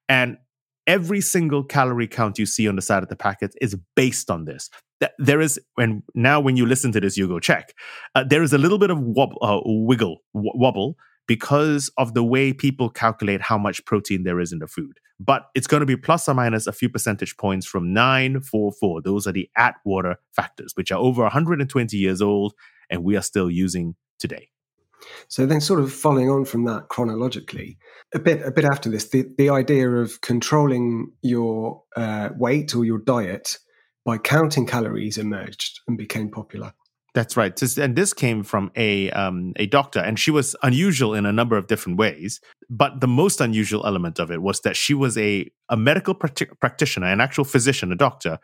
And 0.08 0.38
every 0.86 1.20
single 1.20 1.64
calorie 1.64 2.08
count 2.08 2.38
you 2.38 2.46
see 2.46 2.68
on 2.68 2.76
the 2.76 2.82
side 2.82 3.02
of 3.02 3.08
the 3.08 3.16
packet 3.16 3.54
is 3.60 3.76
based 3.96 4.30
on 4.30 4.44
this. 4.44 4.70
There 5.18 5.40
is, 5.40 5.60
and 5.76 6.02
now 6.14 6.40
when 6.40 6.56
you 6.56 6.66
listen 6.66 6.92
to 6.92 7.00
this, 7.00 7.16
you 7.16 7.28
go 7.28 7.38
check. 7.38 7.74
Uh, 8.14 8.24
there 8.24 8.42
is 8.42 8.52
a 8.52 8.58
little 8.58 8.78
bit 8.78 8.90
of 8.90 8.98
wob- 9.00 9.36
uh, 9.42 9.60
wiggle, 9.64 10.18
w- 10.34 10.52
wobble 10.54 10.96
because 11.26 11.90
of 11.98 12.14
the 12.14 12.22
way 12.22 12.52
people 12.52 12.88
calculate 12.88 13.40
how 13.40 13.58
much 13.58 13.84
protein 13.84 14.24
there 14.24 14.40
is 14.40 14.52
in 14.52 14.58
the 14.58 14.66
food. 14.66 14.98
But 15.20 15.46
it's 15.54 15.66
going 15.66 15.80
to 15.80 15.86
be 15.86 15.96
plus 15.96 16.28
or 16.28 16.34
minus 16.34 16.66
a 16.66 16.72
few 16.72 16.88
percentage 16.88 17.36
points 17.36 17.66
from 17.66 17.92
944. 17.92 19.02
Those 19.02 19.26
are 19.26 19.32
the 19.32 19.48
Atwater 19.56 20.16
factors, 20.32 20.72
which 20.74 20.90
are 20.90 20.98
over 20.98 21.22
120 21.22 21.96
years 21.96 22.20
old 22.20 22.54
and 22.90 23.04
we 23.04 23.16
are 23.16 23.22
still 23.22 23.50
using 23.50 23.94
today. 24.18 24.48
So 25.28 25.46
then, 25.46 25.60
sort 25.60 25.80
of 25.80 25.92
following 25.92 26.30
on 26.30 26.44
from 26.44 26.64
that 26.64 26.88
chronologically, 26.88 27.78
a 28.14 28.18
bit 28.18 28.42
a 28.42 28.50
bit 28.50 28.64
after 28.64 28.90
this, 28.90 29.08
the, 29.10 29.26
the 29.38 29.50
idea 29.50 29.90
of 29.90 30.20
controlling 30.20 31.12
your 31.22 31.82
uh, 31.96 32.30
weight 32.36 32.74
or 32.74 32.84
your 32.84 32.98
diet 32.98 33.58
by 34.04 34.18
counting 34.18 34.66
calories 34.66 35.18
emerged 35.18 35.80
and 35.88 35.96
became 35.96 36.30
popular. 36.30 36.72
That's 37.14 37.36
right. 37.36 37.78
And 37.78 37.94
this 37.94 38.12
came 38.12 38.42
from 38.42 38.72
a 38.74 39.10
um, 39.12 39.52
a 39.56 39.66
doctor, 39.66 40.00
and 40.00 40.18
she 40.18 40.32
was 40.32 40.56
unusual 40.64 41.14
in 41.14 41.26
a 41.26 41.32
number 41.32 41.56
of 41.56 41.68
different 41.68 41.96
ways. 41.96 42.40
But 42.68 43.00
the 43.00 43.06
most 43.06 43.40
unusual 43.40 43.86
element 43.86 44.18
of 44.18 44.32
it 44.32 44.42
was 44.42 44.60
that 44.62 44.76
she 44.76 44.94
was 44.94 45.16
a 45.16 45.48
a 45.68 45.76
medical 45.76 46.14
practitioner, 46.14 47.06
an 47.06 47.20
actual 47.20 47.44
physician, 47.44 47.92
a 47.92 47.96
doctor, 47.96 48.40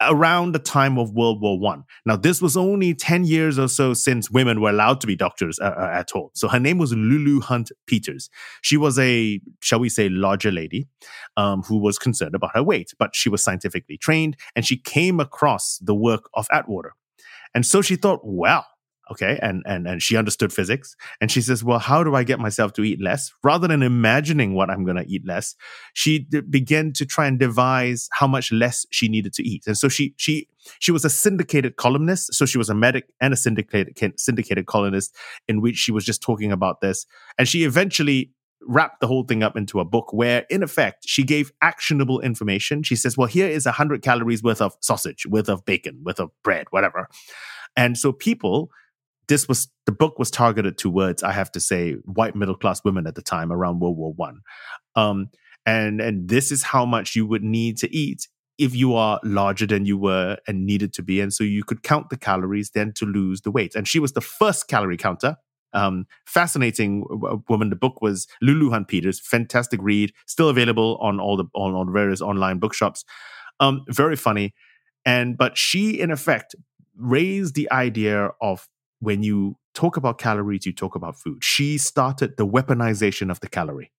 around 0.00 0.52
the 0.52 0.58
time 0.58 0.98
of 0.98 1.12
World 1.12 1.40
War 1.40 1.58
One. 1.58 1.84
Now, 2.06 2.16
this 2.16 2.40
was 2.40 2.56
only 2.56 2.94
ten 2.94 3.24
years 3.24 3.58
or 3.58 3.68
so 3.68 3.94
since 3.94 4.30
women 4.30 4.60
were 4.60 4.70
allowed 4.70 5.00
to 5.02 5.06
be 5.06 5.16
doctors 5.16 5.58
uh, 5.60 5.74
uh, 5.76 5.90
at 5.92 6.12
all. 6.12 6.30
So 6.34 6.48
her 6.48 6.60
name 6.60 6.78
was 6.78 6.92
Lulu 6.92 7.40
Hunt 7.40 7.70
Peters. 7.86 8.30
She 8.62 8.76
was 8.76 8.98
a, 8.98 9.40
shall 9.60 9.80
we 9.80 9.88
say, 9.88 10.08
larger 10.08 10.50
lady 10.50 10.88
um, 11.36 11.62
who 11.62 11.78
was 11.78 11.98
concerned 11.98 12.34
about 12.34 12.50
her 12.54 12.62
weight, 12.62 12.92
but 12.98 13.14
she 13.14 13.28
was 13.28 13.42
scientifically 13.42 13.96
trained, 13.96 14.36
and 14.56 14.64
she 14.64 14.76
came 14.76 15.20
across 15.20 15.78
the 15.78 15.94
work 15.94 16.28
of 16.34 16.46
Atwater. 16.50 16.94
And 17.54 17.66
so 17.66 17.82
she 17.82 17.96
thought, 17.96 18.20
well, 18.22 18.66
okay, 19.10 19.38
and 19.42 19.62
and 19.66 19.86
and 19.86 20.02
she 20.02 20.16
understood 20.16 20.52
physics, 20.52 20.96
and 21.20 21.30
she 21.30 21.40
says, 21.40 21.64
well, 21.64 21.78
how 21.78 22.04
do 22.04 22.14
I 22.14 22.24
get 22.24 22.38
myself 22.38 22.72
to 22.74 22.82
eat 22.82 23.00
less? 23.00 23.32
Rather 23.42 23.68
than 23.68 23.82
imagining 23.82 24.54
what 24.54 24.70
I'm 24.70 24.84
going 24.84 24.96
to 24.96 25.06
eat 25.08 25.26
less, 25.26 25.54
she 25.94 26.20
d- 26.20 26.40
began 26.40 26.92
to 26.94 27.06
try 27.06 27.26
and 27.26 27.38
devise 27.38 28.08
how 28.12 28.26
much 28.26 28.52
less 28.52 28.86
she 28.90 29.08
needed 29.08 29.32
to 29.34 29.42
eat. 29.42 29.66
And 29.66 29.76
so 29.76 29.88
she 29.88 30.14
she 30.16 30.48
she 30.78 30.92
was 30.92 31.04
a 31.04 31.10
syndicated 31.10 31.76
columnist, 31.76 32.34
so 32.34 32.46
she 32.46 32.58
was 32.58 32.70
a 32.70 32.74
medic 32.74 33.06
and 33.20 33.32
a 33.32 33.36
syndicated 33.36 34.18
syndicated 34.18 34.66
columnist 34.66 35.14
in 35.48 35.60
which 35.60 35.76
she 35.76 35.92
was 35.92 36.04
just 36.04 36.22
talking 36.22 36.52
about 36.52 36.80
this, 36.80 37.06
and 37.38 37.48
she 37.48 37.64
eventually 37.64 38.32
wrapped 38.66 39.00
the 39.00 39.06
whole 39.06 39.24
thing 39.24 39.42
up 39.42 39.56
into 39.56 39.80
a 39.80 39.84
book 39.84 40.12
where, 40.12 40.44
in 40.50 40.62
effect, 40.62 41.04
she 41.06 41.22
gave 41.22 41.50
actionable 41.62 42.20
information. 42.20 42.82
She 42.82 42.96
says, 42.96 43.16
well, 43.16 43.26
here 43.26 43.48
is 43.48 43.64
100 43.64 44.02
calories 44.02 44.42
worth 44.42 44.60
of 44.60 44.76
sausage, 44.80 45.26
worth 45.26 45.48
of 45.48 45.64
bacon, 45.64 46.00
worth 46.04 46.20
of 46.20 46.30
bread, 46.42 46.66
whatever. 46.70 47.08
And 47.76 47.96
so 47.96 48.12
people, 48.12 48.70
this 49.30 49.48
was 49.48 49.68
the 49.86 49.92
book 49.92 50.18
was 50.18 50.30
targeted 50.30 50.76
towards, 50.76 51.22
I 51.22 51.32
have 51.32 51.50
to 51.52 51.60
say, 51.60 51.92
white 52.04 52.34
middle 52.34 52.56
class 52.56 52.84
women 52.84 53.06
at 53.06 53.14
the 53.14 53.22
time 53.22 53.50
around 53.50 53.80
World 53.80 53.96
War 53.96 54.12
One. 54.12 54.40
Um, 54.96 55.30
and 55.64 56.00
and 56.00 56.28
this 56.28 56.50
is 56.52 56.62
how 56.62 56.84
much 56.84 57.16
you 57.16 57.26
would 57.26 57.42
need 57.42 57.78
to 57.78 57.96
eat 57.96 58.28
if 58.58 58.74
you 58.74 58.94
are 58.94 59.20
larger 59.24 59.66
than 59.66 59.86
you 59.86 59.96
were 59.96 60.36
and 60.46 60.66
needed 60.66 60.92
to 60.94 61.02
be. 61.02 61.20
And 61.20 61.32
so 61.32 61.44
you 61.44 61.64
could 61.64 61.82
count 61.82 62.10
the 62.10 62.18
calories 62.18 62.72
then 62.72 62.92
to 62.96 63.06
lose 63.06 63.40
the 63.40 63.50
weight. 63.50 63.74
And 63.74 63.88
she 63.88 63.98
was 63.98 64.12
the 64.12 64.20
first 64.20 64.68
calorie 64.68 64.98
counter 64.98 65.36
um, 65.72 66.06
fascinating 66.26 67.04
woman. 67.48 67.70
The 67.70 67.76
book 67.76 68.02
was 68.02 68.26
Lulu 68.42 68.70
Hunt 68.70 68.88
Peters, 68.88 69.20
fantastic 69.20 69.80
read, 69.82 70.12
still 70.26 70.48
available 70.48 70.98
on 71.00 71.20
all 71.20 71.36
the 71.36 71.44
on, 71.54 71.74
on 71.74 71.92
various 71.92 72.20
online 72.20 72.58
bookshops. 72.58 73.04
Um, 73.60 73.84
very 73.88 74.16
funny, 74.16 74.54
and 75.04 75.36
but 75.36 75.56
she 75.56 76.00
in 76.00 76.10
effect 76.10 76.54
raised 76.96 77.54
the 77.54 77.70
idea 77.70 78.30
of 78.40 78.68
when 79.00 79.22
you 79.22 79.56
talk 79.74 79.96
about 79.96 80.18
calories, 80.18 80.66
you 80.66 80.72
talk 80.72 80.94
about 80.94 81.18
food. 81.18 81.42
She 81.42 81.78
started 81.78 82.36
the 82.36 82.46
weaponization 82.46 83.30
of 83.30 83.40
the 83.40 83.48
calorie. 83.48 83.90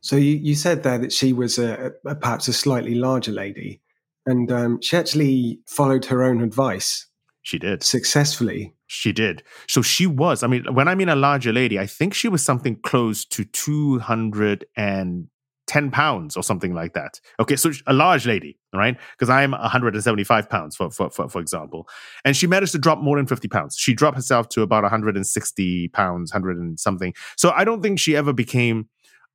So 0.00 0.16
you, 0.16 0.36
you 0.36 0.54
said 0.54 0.82
there 0.82 0.98
that 0.98 1.12
she 1.12 1.32
was 1.32 1.58
a, 1.58 1.92
a 2.06 2.14
perhaps 2.14 2.48
a 2.48 2.52
slightly 2.52 2.94
larger 2.94 3.32
lady, 3.32 3.82
and 4.24 4.50
um, 4.50 4.80
she 4.80 4.96
actually 4.96 5.60
followed 5.66 6.06
her 6.06 6.22
own 6.22 6.42
advice. 6.42 7.06
She 7.42 7.58
did 7.58 7.82
successfully. 7.82 8.74
She 8.86 9.12
did. 9.12 9.42
So 9.68 9.82
she 9.82 10.06
was. 10.06 10.42
I 10.42 10.46
mean, 10.46 10.64
when 10.72 10.88
I 10.88 10.94
mean 10.94 11.08
a 11.08 11.16
larger 11.16 11.52
lady, 11.52 11.78
I 11.78 11.86
think 11.86 12.14
she 12.14 12.28
was 12.28 12.42
something 12.42 12.76
close 12.76 13.24
to 13.26 13.44
210 15.68 15.90
pounds 15.90 16.36
or 16.36 16.42
something 16.42 16.74
like 16.74 16.94
that. 16.94 17.20
Okay, 17.38 17.56
so 17.56 17.70
a 17.86 17.92
large 17.92 18.26
lady, 18.26 18.58
right? 18.74 18.96
Because 19.12 19.30
I'm 19.30 19.52
175 19.52 20.48
pounds, 20.48 20.76
for, 20.76 20.90
for, 20.90 21.10
for, 21.10 21.28
for 21.28 21.40
example. 21.40 21.88
And 22.24 22.36
she 22.36 22.46
managed 22.46 22.72
to 22.72 22.78
drop 22.78 22.98
more 22.98 23.16
than 23.16 23.26
50 23.26 23.48
pounds. 23.48 23.76
She 23.76 23.94
dropped 23.94 24.16
herself 24.16 24.48
to 24.50 24.62
about 24.62 24.82
160 24.82 25.88
pounds, 25.88 26.32
100 26.32 26.56
and 26.56 26.80
something. 26.80 27.14
So 27.36 27.50
I 27.50 27.64
don't 27.64 27.82
think 27.82 28.00
she 28.00 28.16
ever 28.16 28.32
became 28.32 28.88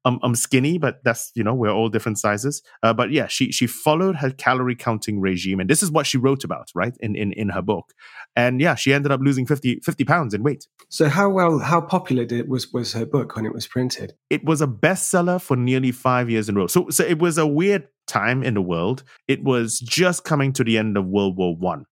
I'm, 0.05 0.19
I'm 0.21 0.35
skinny, 0.35 0.77
but 0.77 1.03
that's 1.03 1.31
you 1.35 1.43
know 1.43 1.53
we're 1.53 1.71
all 1.71 1.89
different 1.89 2.19
sizes. 2.19 2.61
Uh, 2.81 2.93
but 2.93 3.11
yeah, 3.11 3.27
she 3.27 3.51
she 3.51 3.67
followed 3.67 4.17
her 4.17 4.31
calorie 4.31 4.75
counting 4.75 5.19
regime, 5.19 5.59
and 5.59 5.69
this 5.69 5.81
is 5.81 5.91
what 5.91 6.05
she 6.05 6.17
wrote 6.17 6.43
about, 6.43 6.69
right, 6.75 6.95
in 6.99 7.15
in 7.15 7.31
in 7.33 7.49
her 7.49 7.61
book. 7.61 7.93
And 8.35 8.59
yeah, 8.59 8.75
she 8.75 8.93
ended 8.93 9.11
up 9.11 9.21
losing 9.21 9.45
50, 9.45 9.81
50 9.81 10.03
pounds 10.05 10.33
in 10.33 10.41
weight. 10.41 10.67
So 10.89 11.07
how 11.07 11.29
well 11.29 11.59
how 11.59 11.81
popular 11.81 12.25
did, 12.25 12.49
was 12.49 12.71
was 12.73 12.93
her 12.93 13.05
book 13.05 13.35
when 13.35 13.45
it 13.45 13.53
was 13.53 13.67
printed? 13.67 14.13
It 14.29 14.43
was 14.43 14.61
a 14.61 14.67
bestseller 14.67 15.41
for 15.41 15.55
nearly 15.55 15.91
five 15.91 16.29
years 16.29 16.49
in 16.49 16.57
a 16.57 16.59
row. 16.59 16.67
So 16.67 16.89
so 16.89 17.03
it 17.03 17.19
was 17.19 17.37
a 17.37 17.47
weird 17.47 17.87
time 18.07 18.43
in 18.43 18.55
the 18.55 18.61
world. 18.61 19.03
It 19.27 19.43
was 19.43 19.79
just 19.79 20.23
coming 20.23 20.51
to 20.53 20.63
the 20.63 20.77
end 20.77 20.97
of 20.97 21.05
World 21.05 21.37
War 21.37 21.55
One. 21.55 21.85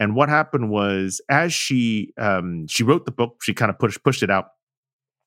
And 0.00 0.16
what 0.16 0.28
happened 0.28 0.70
was, 0.70 1.20
as 1.30 1.54
she 1.54 2.12
um, 2.18 2.66
she 2.68 2.82
wrote 2.82 3.06
the 3.06 3.12
book, 3.12 3.42
she 3.42 3.54
kind 3.54 3.70
of 3.70 3.78
pushed 3.78 4.02
pushed 4.02 4.22
it 4.22 4.30
out. 4.30 4.46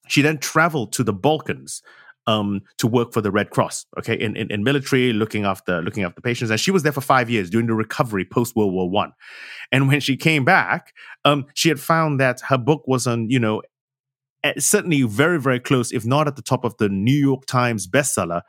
She 0.08 0.22
then 0.22 0.38
traveled 0.38 0.94
to 0.94 1.04
the 1.04 1.14
Balkans 1.14 1.82
um, 2.28 2.62
to 2.78 2.88
work 2.88 3.14
for 3.14 3.22
the 3.22 3.32
Red 3.32 3.50
Cross, 3.50 3.86
okay, 3.98 4.14
in, 4.14 4.36
in, 4.36 4.52
in, 4.52 4.64
military, 4.64 5.14
looking 5.14 5.46
after 5.46 5.82
looking 5.82 6.04
after 6.04 6.22
patients. 6.22 6.52
And 6.52 6.60
she 6.60 6.72
was 6.72 6.84
there 6.84 6.92
for 6.92 7.02
five 7.02 7.30
years 7.30 7.50
during 7.50 7.68
the 7.68 7.74
recovery 7.74 8.26
post 8.26 8.56
World 8.56 8.74
War 8.74 8.90
One. 8.90 9.14
And 9.72 9.88
when 9.88 10.02
she 10.02 10.18
came 10.18 10.44
back, 10.44 10.94
um, 11.26 11.46
she 11.54 11.70
had 11.70 11.80
found 11.80 12.20
that 12.20 12.42
her 12.50 12.58
book 12.58 12.84
was 12.86 13.08
on, 13.08 13.30
you 13.30 13.40
know, 13.40 13.62
certainly 14.60 15.02
very 15.04 15.40
very 15.40 15.60
close, 15.60 15.92
if 15.92 16.06
not 16.06 16.28
at 16.28 16.36
the 16.36 16.42
top 16.42 16.66
of 16.66 16.76
the 16.78 16.90
New 16.90 17.18
York 17.18 17.46
Times 17.46 17.88
bestseller 17.88 18.42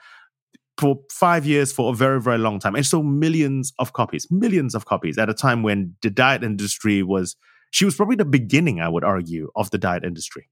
for 0.78 1.00
five 1.10 1.46
years 1.46 1.72
for 1.72 1.92
a 1.92 1.94
very 1.94 2.20
very 2.20 2.38
long 2.38 2.58
time, 2.58 2.74
and 2.74 2.84
so 2.84 3.02
millions 3.02 3.72
of 3.78 3.92
copies, 3.92 4.26
millions 4.30 4.74
of 4.74 4.86
copies 4.86 5.18
at 5.18 5.30
a 5.30 5.34
time 5.34 5.62
when 5.62 5.94
the 6.02 6.10
diet 6.10 6.42
industry 6.42 7.02
was. 7.02 7.36
She 7.70 7.84
was 7.84 7.94
probably 7.94 8.16
the 8.16 8.24
beginning, 8.24 8.80
I 8.80 8.88
would 8.88 9.04
argue, 9.04 9.50
of 9.54 9.70
the 9.70 9.76
diet 9.76 10.02
industry. 10.02 10.48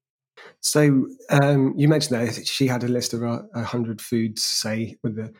So 0.60 1.08
um, 1.30 1.74
you 1.76 1.88
mentioned 1.88 2.20
that 2.20 2.46
she 2.46 2.66
had 2.66 2.84
a 2.84 2.88
list 2.88 3.14
of 3.14 3.22
a 3.22 3.62
hundred 3.62 4.00
foods, 4.00 4.42
say, 4.42 4.96
with 5.02 5.16
the 5.16 5.32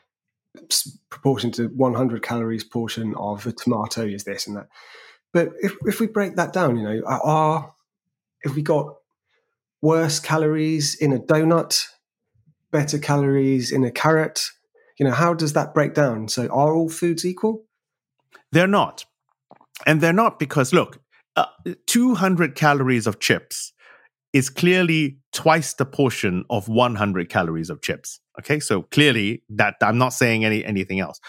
proportion 1.11 1.51
to 1.53 1.69
100 1.69 2.23
calories 2.23 2.65
portion 2.65 3.15
of 3.17 3.47
a 3.47 3.53
tomato 3.53 4.07
is 4.07 4.25
this 4.25 4.47
and 4.47 4.57
that. 4.57 4.69
But 5.33 5.51
if 5.61 5.75
if 5.85 6.01
we 6.01 6.07
break 6.07 6.37
that 6.37 6.53
down, 6.53 6.77
you 6.77 6.85
know, 6.85 7.03
are 7.07 7.75
if 8.43 8.55
we 8.55 8.63
got 8.63 8.95
worse 9.83 10.19
calories 10.19 10.95
in 10.95 11.13
a 11.13 11.19
donut, 11.19 11.85
better 12.71 12.99
calories 12.99 13.71
in 13.71 13.85
a 13.85 13.91
carrot, 13.91 14.41
you 14.99 15.05
know, 15.05 15.13
how 15.13 15.35
does 15.35 15.53
that 15.53 15.75
break 15.75 15.95
down? 15.95 16.29
So 16.29 16.47
are 16.47 16.75
all 16.75 16.89
foods 16.89 17.25
equal? 17.25 17.65
They're 18.53 18.67
not. 18.67 19.05
And 19.87 20.01
they're 20.01 20.13
not 20.13 20.39
because 20.39 20.73
look, 20.73 21.01
uh, 21.37 21.47
200 21.87 22.55
calories 22.55 23.07
of 23.07 23.21
chips 23.21 23.73
is 24.37 24.51
clearly 24.51 25.17
twice 25.33 25.73
the 25.73 25.87
portion 25.87 26.45
of 26.51 26.69
100 26.69 27.31
calories 27.31 27.71
of 27.71 27.81
chips. 27.81 28.21
Okay, 28.39 28.61
so 28.61 28.83
clearly 28.83 29.43
that 29.49 29.77
I'm 29.81 29.97
not 29.97 30.11
saying 30.11 30.45
any 30.45 30.63
anything 30.63 31.01
else. 31.01 31.21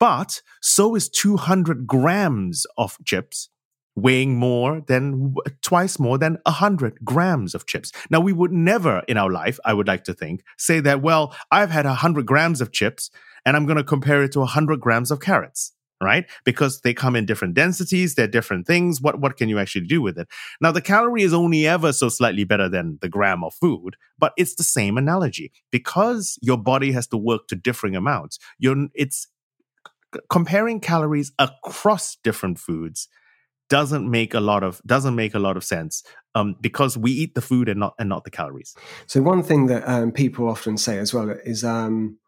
But 0.00 0.40
so 0.62 0.94
is 0.94 1.10
200 1.10 1.86
grams 1.86 2.66
of 2.78 2.96
chips 3.04 3.50
weighing 3.96 4.36
more 4.36 4.82
than 4.88 5.34
twice 5.60 5.98
more 5.98 6.16
than 6.16 6.38
100 6.46 7.04
grams 7.04 7.54
of 7.54 7.66
chips. 7.66 7.92
Now, 8.10 8.20
we 8.20 8.32
would 8.32 8.50
never 8.50 9.02
in 9.06 9.18
our 9.18 9.30
life, 9.30 9.60
I 9.64 9.74
would 9.74 9.86
like 9.86 10.04
to 10.04 10.14
think, 10.14 10.42
say 10.56 10.80
that, 10.80 11.02
well, 11.02 11.36
I've 11.50 11.70
had 11.70 11.84
100 11.84 12.26
grams 12.26 12.62
of 12.62 12.72
chips 12.72 13.10
and 13.44 13.56
I'm 13.56 13.66
going 13.66 13.76
to 13.76 13.84
compare 13.84 14.22
it 14.24 14.32
to 14.32 14.40
100 14.40 14.80
grams 14.80 15.10
of 15.10 15.20
carrots 15.20 15.72
right? 16.04 16.30
Because 16.44 16.82
they 16.82 16.94
come 16.94 17.16
in 17.16 17.26
different 17.26 17.54
densities, 17.54 18.14
they're 18.14 18.28
different 18.28 18.66
things. 18.66 19.00
What 19.00 19.20
what 19.20 19.36
can 19.36 19.48
you 19.48 19.58
actually 19.58 19.86
do 19.86 20.02
with 20.02 20.18
it? 20.18 20.28
Now 20.60 20.70
the 20.70 20.82
calorie 20.82 21.22
is 21.22 21.34
only 21.34 21.66
ever 21.66 21.92
so 21.92 22.08
slightly 22.08 22.44
better 22.44 22.68
than 22.68 22.98
the 23.00 23.08
gram 23.08 23.42
of 23.42 23.54
food, 23.54 23.96
but 24.18 24.32
it's 24.36 24.54
the 24.54 24.62
same 24.62 24.98
analogy. 24.98 25.50
Because 25.70 26.38
your 26.42 26.58
body 26.58 26.92
has 26.92 27.06
to 27.08 27.16
work 27.16 27.48
to 27.48 27.56
differing 27.56 27.96
amounts, 27.96 28.38
you're 28.58 28.88
it's 28.94 29.26
comparing 30.30 30.78
calories 30.80 31.32
across 31.38 32.16
different 32.22 32.58
foods 32.58 33.08
doesn't 33.68 34.08
make 34.08 34.34
a 34.34 34.40
lot 34.40 34.62
of 34.62 34.80
doesn't 34.86 35.14
make 35.14 35.34
a 35.34 35.38
lot 35.38 35.56
of 35.56 35.64
sense 35.64 36.02
um, 36.34 36.56
because 36.60 36.96
we 36.96 37.10
eat 37.10 37.34
the 37.34 37.40
food 37.40 37.68
and 37.68 37.80
not 37.80 37.94
and 37.98 38.08
not 38.08 38.24
the 38.24 38.30
calories. 38.30 38.74
So 39.06 39.22
one 39.22 39.42
thing 39.42 39.66
that 39.66 39.88
um, 39.88 40.12
people 40.12 40.48
often 40.48 40.76
say 40.76 40.98
as 40.98 41.14
well 41.14 41.30
is, 41.44 41.64
um, 41.64 42.18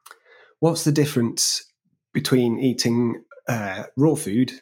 what's 0.60 0.84
the 0.84 0.92
difference 0.92 1.64
between 2.12 2.58
eating 2.58 3.22
uh, 3.48 3.84
raw 3.96 4.14
food 4.14 4.52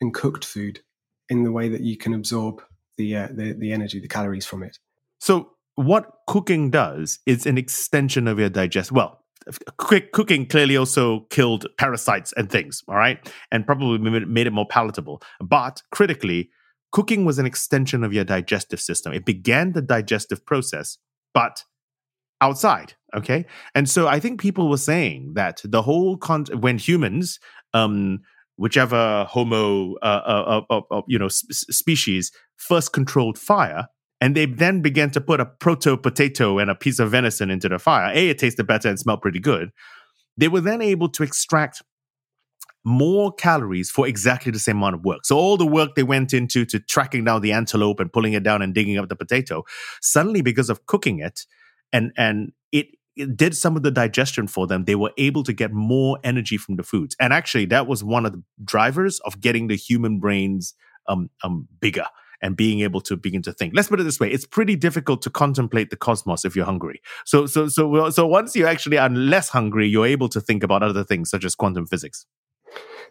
and 0.00 0.14
cooked 0.14 0.44
food 0.44 0.80
in 1.28 1.44
the 1.44 1.52
way 1.52 1.68
that 1.68 1.80
you 1.80 1.96
can 1.96 2.14
absorb 2.14 2.62
the, 2.98 3.16
uh, 3.16 3.28
the 3.32 3.54
the 3.58 3.72
energy, 3.72 4.00
the 4.00 4.08
calories 4.08 4.46
from 4.46 4.62
it. 4.62 4.78
So 5.18 5.52
what 5.76 6.10
cooking 6.26 6.70
does 6.70 7.20
is 7.26 7.46
an 7.46 7.56
extension 7.56 8.28
of 8.28 8.38
your 8.38 8.50
digest. 8.50 8.92
Well, 8.92 9.24
quick 9.78 10.12
cooking 10.12 10.46
clearly 10.46 10.76
also 10.76 11.20
killed 11.30 11.66
parasites 11.78 12.32
and 12.34 12.50
things. 12.50 12.82
All 12.88 12.96
right, 12.96 13.18
and 13.50 13.66
probably 13.66 13.98
made 13.98 14.46
it 14.46 14.52
more 14.52 14.66
palatable. 14.66 15.22
But 15.40 15.82
critically, 15.90 16.50
cooking 16.92 17.24
was 17.24 17.38
an 17.38 17.46
extension 17.46 18.04
of 18.04 18.12
your 18.12 18.24
digestive 18.24 18.80
system. 18.80 19.12
It 19.12 19.24
began 19.24 19.72
the 19.72 19.82
digestive 19.82 20.44
process, 20.44 20.98
but 21.32 21.64
outside. 22.42 22.94
Okay. 23.14 23.46
And 23.74 23.88
so 23.88 24.08
I 24.08 24.18
think 24.20 24.40
people 24.40 24.68
were 24.68 24.76
saying 24.76 25.34
that 25.34 25.60
the 25.64 25.82
whole 25.82 26.16
con- 26.16 26.46
when 26.58 26.78
humans 26.78 27.38
um, 27.74 28.20
whichever 28.56 29.24
Homo, 29.28 29.94
uh, 30.02 30.62
uh, 30.68 30.80
uh, 30.90 31.02
you 31.06 31.18
know, 31.18 31.28
species 31.28 32.30
first 32.56 32.92
controlled 32.92 33.38
fire, 33.38 33.86
and 34.20 34.36
they 34.36 34.46
then 34.46 34.82
began 34.82 35.10
to 35.10 35.20
put 35.20 35.40
a 35.40 35.46
proto 35.46 35.96
potato 35.96 36.58
and 36.58 36.70
a 36.70 36.74
piece 36.74 36.98
of 36.98 37.10
venison 37.10 37.50
into 37.50 37.68
the 37.68 37.78
fire. 37.78 38.12
A, 38.14 38.28
it 38.30 38.38
tasted 38.38 38.66
better 38.66 38.88
and 38.88 38.98
smelled 38.98 39.22
pretty 39.22 39.40
good. 39.40 39.70
They 40.36 40.48
were 40.48 40.60
then 40.60 40.80
able 40.80 41.08
to 41.10 41.22
extract 41.22 41.82
more 42.84 43.32
calories 43.32 43.90
for 43.90 44.06
exactly 44.08 44.50
the 44.50 44.58
same 44.58 44.78
amount 44.78 44.96
of 44.96 45.04
work. 45.04 45.24
So 45.24 45.36
all 45.36 45.56
the 45.56 45.66
work 45.66 45.94
they 45.94 46.02
went 46.02 46.32
into 46.32 46.64
to 46.66 46.80
tracking 46.80 47.24
down 47.24 47.40
the 47.40 47.52
antelope 47.52 48.00
and 48.00 48.12
pulling 48.12 48.32
it 48.32 48.42
down 48.42 48.62
and 48.62 48.74
digging 48.74 48.98
up 48.98 49.08
the 49.08 49.16
potato, 49.16 49.64
suddenly 50.00 50.42
because 50.42 50.68
of 50.68 50.86
cooking 50.86 51.20
it 51.20 51.46
and 51.92 52.12
and 52.16 52.52
it, 52.72 52.86
did 53.34 53.56
some 53.56 53.76
of 53.76 53.82
the 53.82 53.90
digestion 53.90 54.46
for 54.46 54.66
them, 54.66 54.84
they 54.84 54.94
were 54.94 55.12
able 55.18 55.42
to 55.44 55.52
get 55.52 55.72
more 55.72 56.18
energy 56.24 56.56
from 56.56 56.76
the 56.76 56.82
foods. 56.82 57.14
And 57.20 57.32
actually 57.32 57.66
that 57.66 57.86
was 57.86 58.02
one 58.02 58.26
of 58.26 58.32
the 58.32 58.42
drivers 58.64 59.20
of 59.20 59.40
getting 59.40 59.68
the 59.68 59.76
human 59.76 60.18
brains 60.18 60.74
um, 61.08 61.30
um 61.42 61.68
bigger 61.80 62.06
and 62.42 62.56
being 62.56 62.80
able 62.80 63.00
to 63.00 63.16
begin 63.16 63.40
to 63.42 63.52
think. 63.52 63.72
Let's 63.74 63.88
put 63.88 64.00
it 64.00 64.02
this 64.02 64.20
way: 64.20 64.30
it's 64.30 64.44
pretty 64.44 64.76
difficult 64.76 65.22
to 65.22 65.30
contemplate 65.30 65.90
the 65.90 65.96
cosmos 65.96 66.44
if 66.44 66.56
you're 66.56 66.66
hungry. 66.66 67.00
So, 67.24 67.46
so, 67.46 67.68
so, 67.68 68.10
so 68.10 68.26
once 68.26 68.54
you 68.56 68.66
actually 68.66 68.98
are 68.98 69.08
less 69.08 69.48
hungry, 69.48 69.88
you're 69.88 70.06
able 70.06 70.28
to 70.30 70.40
think 70.40 70.62
about 70.62 70.82
other 70.82 71.04
things 71.04 71.30
such 71.30 71.44
as 71.44 71.54
quantum 71.54 71.86
physics. 71.86 72.26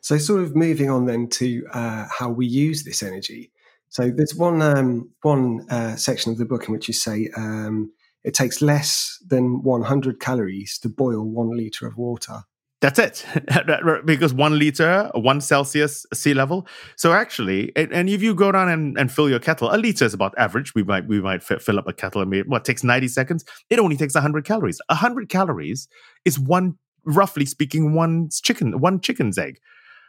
So, 0.02 0.18
sort 0.18 0.44
of 0.44 0.56
moving 0.56 0.90
on 0.90 1.06
then 1.06 1.30
to 1.30 1.66
uh, 1.72 2.08
how 2.18 2.30
we 2.30 2.46
use 2.46 2.84
this 2.84 3.02
energy. 3.02 3.52
So, 3.90 4.10
there's 4.10 4.36
one 4.36 4.62
um, 4.62 5.12
one 5.22 5.66
uh, 5.70 5.96
section 5.96 6.32
of 6.32 6.38
the 6.38 6.46
book 6.46 6.68
in 6.68 6.74
which 6.74 6.88
you 6.88 6.94
say 6.94 7.30
um, 7.38 7.92
it 8.24 8.34
takes 8.34 8.62
less 8.62 9.18
than 9.28 9.64
100 9.64 10.20
calories 10.20 10.78
to 10.80 10.90
boil 10.90 11.24
one 11.24 11.56
liter 11.56 11.88
of 11.88 11.98
water. 11.98 12.44
That's 12.82 12.98
it, 12.98 13.26
because 14.06 14.34
one 14.34 14.58
liter, 14.58 15.12
one 15.14 15.40
Celsius 15.40 16.04
sea 16.16 16.34
level. 16.34 16.66
So 16.96 17.14
actually, 17.14 17.72
and 17.76 18.10
if 18.10 18.24
you 18.24 18.34
go 18.34 18.52
down 18.52 18.70
and, 18.70 18.98
and 18.98 19.12
fill 19.12 19.30
your 19.30 19.38
kettle, 19.38 19.70
a 19.72 19.78
liter 19.78 20.04
is 20.04 20.16
about 20.16 20.34
average. 20.36 20.74
We 20.74 20.82
might 20.82 21.08
we 21.08 21.22
might 21.22 21.44
fill 21.44 21.78
up 21.78 21.88
a 21.88 21.94
kettle 21.94 22.24
and 22.24 22.46
what 22.48 22.66
takes 22.66 22.84
ninety 22.84 23.08
seconds. 23.08 23.46
It 23.70 23.78
only 23.78 23.98
takes 23.98 24.16
hundred 24.16 24.46
calories. 24.46 24.82
hundred 24.90 25.30
calories 25.30 25.88
is 26.26 26.40
one, 26.40 26.76
roughly 27.06 27.46
speaking, 27.46 27.94
one 27.94 28.30
chicken, 28.32 28.80
one 28.80 29.00
chicken's 29.00 29.38
egg. 29.38 29.60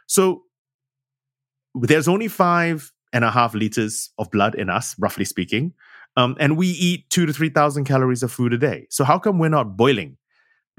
So 0.07 0.41
there's 1.75 2.07
only 2.07 2.27
five 2.27 2.91
and 3.13 3.23
a 3.23 3.29
half 3.29 3.53
liters 3.53 4.09
of 4.17 4.31
blood 4.31 4.55
in 4.55 4.71
us, 4.71 4.95
roughly 4.97 5.25
speaking. 5.25 5.73
Um, 6.15 6.35
and 6.39 6.57
we 6.57 6.67
eat 6.67 7.09
two 7.09 7.25
to 7.25 7.33
3,000 7.33 7.85
calories 7.85 8.23
of 8.23 8.31
food 8.31 8.53
a 8.53 8.57
day. 8.57 8.87
So 8.89 9.03
how 9.03 9.17
come 9.19 9.39
we're 9.39 9.49
not 9.49 9.75
boiling? 9.75 10.17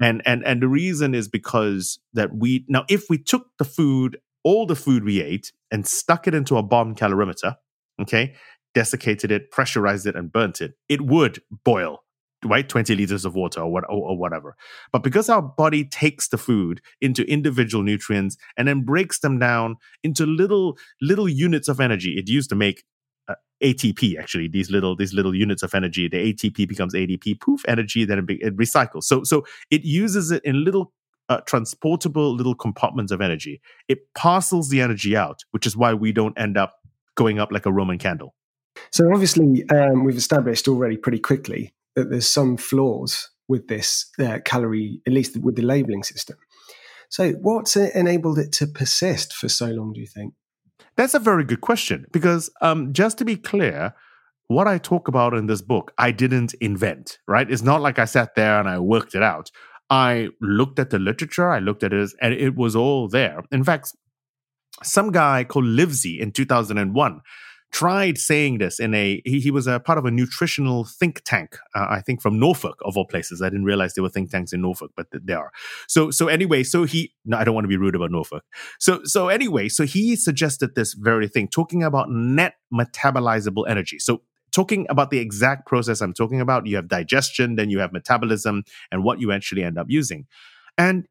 And, 0.01 0.21
and, 0.25 0.45
and 0.45 0.61
the 0.61 0.67
reason 0.67 1.13
is 1.15 1.27
because 1.27 1.99
that 2.13 2.35
we, 2.35 2.65
now, 2.67 2.85
if 2.89 3.05
we 3.09 3.17
took 3.17 3.47
the 3.57 3.65
food, 3.65 4.17
all 4.43 4.65
the 4.65 4.75
food 4.75 5.03
we 5.03 5.21
ate 5.21 5.51
and 5.71 5.87
stuck 5.87 6.27
it 6.27 6.33
into 6.33 6.57
a 6.57 6.63
bomb 6.63 6.95
calorimeter, 6.95 7.55
okay, 8.01 8.35
desiccated 8.73 9.31
it, 9.31 9.51
pressurized 9.51 10.05
it, 10.05 10.15
and 10.15 10.31
burnt 10.31 10.61
it, 10.61 10.73
it 10.89 11.01
would 11.01 11.41
boil 11.63 12.03
right 12.43 12.69
20 12.69 12.95
liters 12.95 13.25
of 13.25 13.33
water 13.35 13.61
or, 13.61 13.71
what, 13.71 13.83
or, 13.85 14.09
or, 14.09 14.17
whatever 14.17 14.55
but 14.91 15.01
because 15.01 15.29
our 15.29 15.41
body 15.41 15.83
takes 15.83 16.27
the 16.27 16.37
food 16.37 16.81
into 17.01 17.23
individual 17.23 17.83
nutrients 17.83 18.37
and 18.55 18.67
then 18.67 18.83
breaks 18.83 19.19
them 19.19 19.39
down 19.39 19.77
into 20.03 20.25
little 20.25 20.77
little 21.01 21.27
units 21.27 21.67
of 21.67 21.79
energy 21.79 22.15
it 22.17 22.29
used 22.29 22.49
to 22.49 22.55
make 22.55 22.83
ATP 23.63 24.17
actually 24.19 24.47
these 24.47 24.69
little 24.69 24.95
these 24.95 25.13
little 25.13 25.33
units 25.33 25.63
of 25.63 25.73
energy 25.73 26.07
the 26.07 26.33
ATP 26.33 26.67
becomes 26.67 26.93
ADP 26.93 27.39
poof 27.39 27.61
energy 27.67 28.05
then 28.05 28.19
it, 28.19 28.25
be, 28.25 28.35
it 28.41 28.55
recycles 28.57 29.03
so 29.03 29.23
so 29.23 29.45
it 29.71 29.83
uses 29.83 30.31
it 30.31 30.43
in 30.43 30.63
little 30.63 30.91
uh, 31.29 31.41
transportable 31.41 32.35
little 32.35 32.53
compartments 32.53 33.11
of 33.11 33.21
energy 33.21 33.61
it 33.87 33.99
parcels 34.13 34.69
the 34.69 34.81
energy 34.81 35.15
out 35.15 35.43
which 35.51 35.65
is 35.65 35.75
why 35.75 35.93
we 35.93 36.11
don't 36.11 36.37
end 36.37 36.57
up 36.57 36.75
going 37.15 37.39
up 37.39 37.51
like 37.51 37.65
a 37.65 37.71
roman 37.71 37.97
candle 37.97 38.35
so 38.91 39.09
obviously 39.11 39.67
um, 39.69 40.03
we've 40.03 40.17
established 40.17 40.67
already 40.67 40.97
pretty 40.97 41.19
quickly 41.19 41.73
that 41.95 42.09
there's 42.09 42.29
some 42.29 42.57
flaws 42.57 43.29
with 43.47 43.67
this 43.67 44.11
uh, 44.19 44.39
calorie, 44.43 45.01
at 45.05 45.13
least 45.13 45.37
with 45.37 45.55
the 45.55 45.61
labeling 45.61 46.03
system. 46.03 46.37
So, 47.09 47.31
what's 47.33 47.75
enabled 47.75 48.39
it 48.39 48.51
to 48.53 48.67
persist 48.67 49.33
for 49.33 49.47
so 49.47 49.67
long, 49.67 49.93
do 49.93 50.01
you 50.01 50.07
think? 50.07 50.33
That's 50.97 51.13
a 51.13 51.19
very 51.19 51.43
good 51.43 51.61
question 51.61 52.05
because, 52.11 52.49
um, 52.61 52.93
just 52.93 53.17
to 53.17 53.25
be 53.25 53.35
clear, 53.35 53.93
what 54.47 54.67
I 54.67 54.77
talk 54.77 55.07
about 55.07 55.33
in 55.33 55.47
this 55.47 55.61
book, 55.61 55.91
I 55.97 56.11
didn't 56.11 56.53
invent, 56.61 57.19
right? 57.27 57.49
It's 57.49 57.63
not 57.63 57.81
like 57.81 57.99
I 57.99 58.05
sat 58.05 58.35
there 58.35 58.59
and 58.59 58.69
I 58.69 58.79
worked 58.79 59.15
it 59.15 59.23
out. 59.23 59.51
I 59.89 60.29
looked 60.41 60.79
at 60.79 60.89
the 60.89 60.99
literature, 60.99 61.49
I 61.49 61.59
looked 61.59 61.83
at 61.83 61.93
it, 61.93 62.11
and 62.21 62.33
it 62.33 62.55
was 62.55 62.75
all 62.75 63.07
there. 63.07 63.43
In 63.51 63.63
fact, 63.63 63.91
some 64.83 65.11
guy 65.11 65.43
called 65.43 65.65
Livesey 65.65 66.19
in 66.19 66.31
2001 66.31 67.21
tried 67.75 68.17
saying 68.17 68.57
this 68.57 68.79
in 68.79 68.93
a 68.93 69.21
he, 69.25 69.41
he 69.41 69.51
was 69.51 69.67
a 69.67 69.81
part 69.81 69.97
of 69.97 70.05
a 70.05 70.11
nutritional 70.11 70.85
think 70.85 71.21
tank 71.25 71.57
uh, 71.75 71.87
i 71.89 71.99
think 71.99 72.21
from 72.21 72.39
norfolk 72.39 72.79
of 72.85 72.95
all 72.95 73.05
places. 73.05 73.41
I 73.41 73.49
didn't 73.49 73.65
realize 73.65 73.93
there 73.93 74.01
were 74.01 74.09
think 74.09 74.31
tanks 74.31 74.53
in 74.53 74.61
norfolk 74.61 74.91
but 74.95 75.07
they 75.11 75.33
are. 75.33 75.51
So 75.89 76.09
so 76.09 76.29
anyway 76.29 76.63
so 76.63 76.85
he 76.85 77.13
no 77.25 77.35
i 77.37 77.43
don't 77.43 77.53
want 77.53 77.65
to 77.65 77.73
be 77.75 77.75
rude 77.75 77.95
about 77.95 78.11
norfolk. 78.11 78.45
So 78.79 79.01
so 79.03 79.27
anyway 79.27 79.67
so 79.67 79.83
he 79.83 80.15
suggested 80.15 80.75
this 80.75 80.93
very 80.93 81.27
thing 81.27 81.49
talking 81.49 81.83
about 81.83 82.09
net 82.09 82.53
metabolizable 82.73 83.67
energy. 83.67 83.99
So 83.99 84.21
talking 84.53 84.87
about 84.89 85.09
the 85.09 85.19
exact 85.19 85.67
process 85.67 85.99
i'm 85.99 86.13
talking 86.13 86.39
about 86.39 86.65
you 86.65 86.77
have 86.77 86.87
digestion 86.87 87.57
then 87.57 87.69
you 87.69 87.79
have 87.79 87.91
metabolism 87.91 88.63
and 88.89 89.03
what 89.03 89.19
you 89.19 89.33
actually 89.33 89.63
end 89.65 89.77
up 89.77 89.87
using. 89.89 90.27
And 90.77 91.07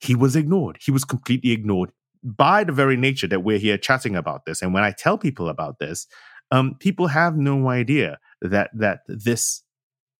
he 0.00 0.16
was 0.16 0.34
ignored. 0.34 0.78
He 0.84 0.90
was 0.90 1.04
completely 1.04 1.52
ignored 1.52 1.92
by 2.24 2.64
the 2.64 2.72
very 2.72 2.96
nature 2.96 3.28
that 3.28 3.44
we're 3.44 3.58
here 3.58 3.78
chatting 3.78 4.16
about 4.16 4.46
this, 4.46 4.62
and 4.62 4.72
when 4.72 4.82
I 4.82 4.90
tell 4.90 5.18
people 5.18 5.48
about 5.48 5.78
this, 5.78 6.06
um, 6.50 6.76
people 6.80 7.08
have 7.08 7.36
no 7.36 7.68
idea 7.68 8.18
that 8.40 8.70
that 8.74 9.00
this 9.06 9.62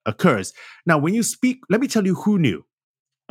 occurs. 0.06 0.52
Now, 0.86 0.98
when 0.98 1.14
you 1.14 1.22
speak, 1.22 1.60
let 1.70 1.80
me 1.80 1.88
tell 1.88 2.06
you 2.06 2.14
who 2.14 2.38
knew. 2.38 2.64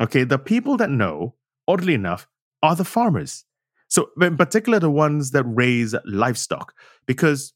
Okay, 0.02 0.24
the 0.24 0.40
people 0.40 0.76
that 0.78 0.90
know, 0.90 1.36
oddly 1.68 1.94
enough, 1.94 2.28
are 2.64 2.76
the 2.76 2.86
farmers. 2.86 3.46
So, 3.90 4.10
in 4.20 4.38
particular, 4.38 4.80
the 4.80 4.90
ones 4.90 5.32
that 5.32 5.44
raise 5.44 5.94
livestock, 6.06 6.74
because 7.06 7.54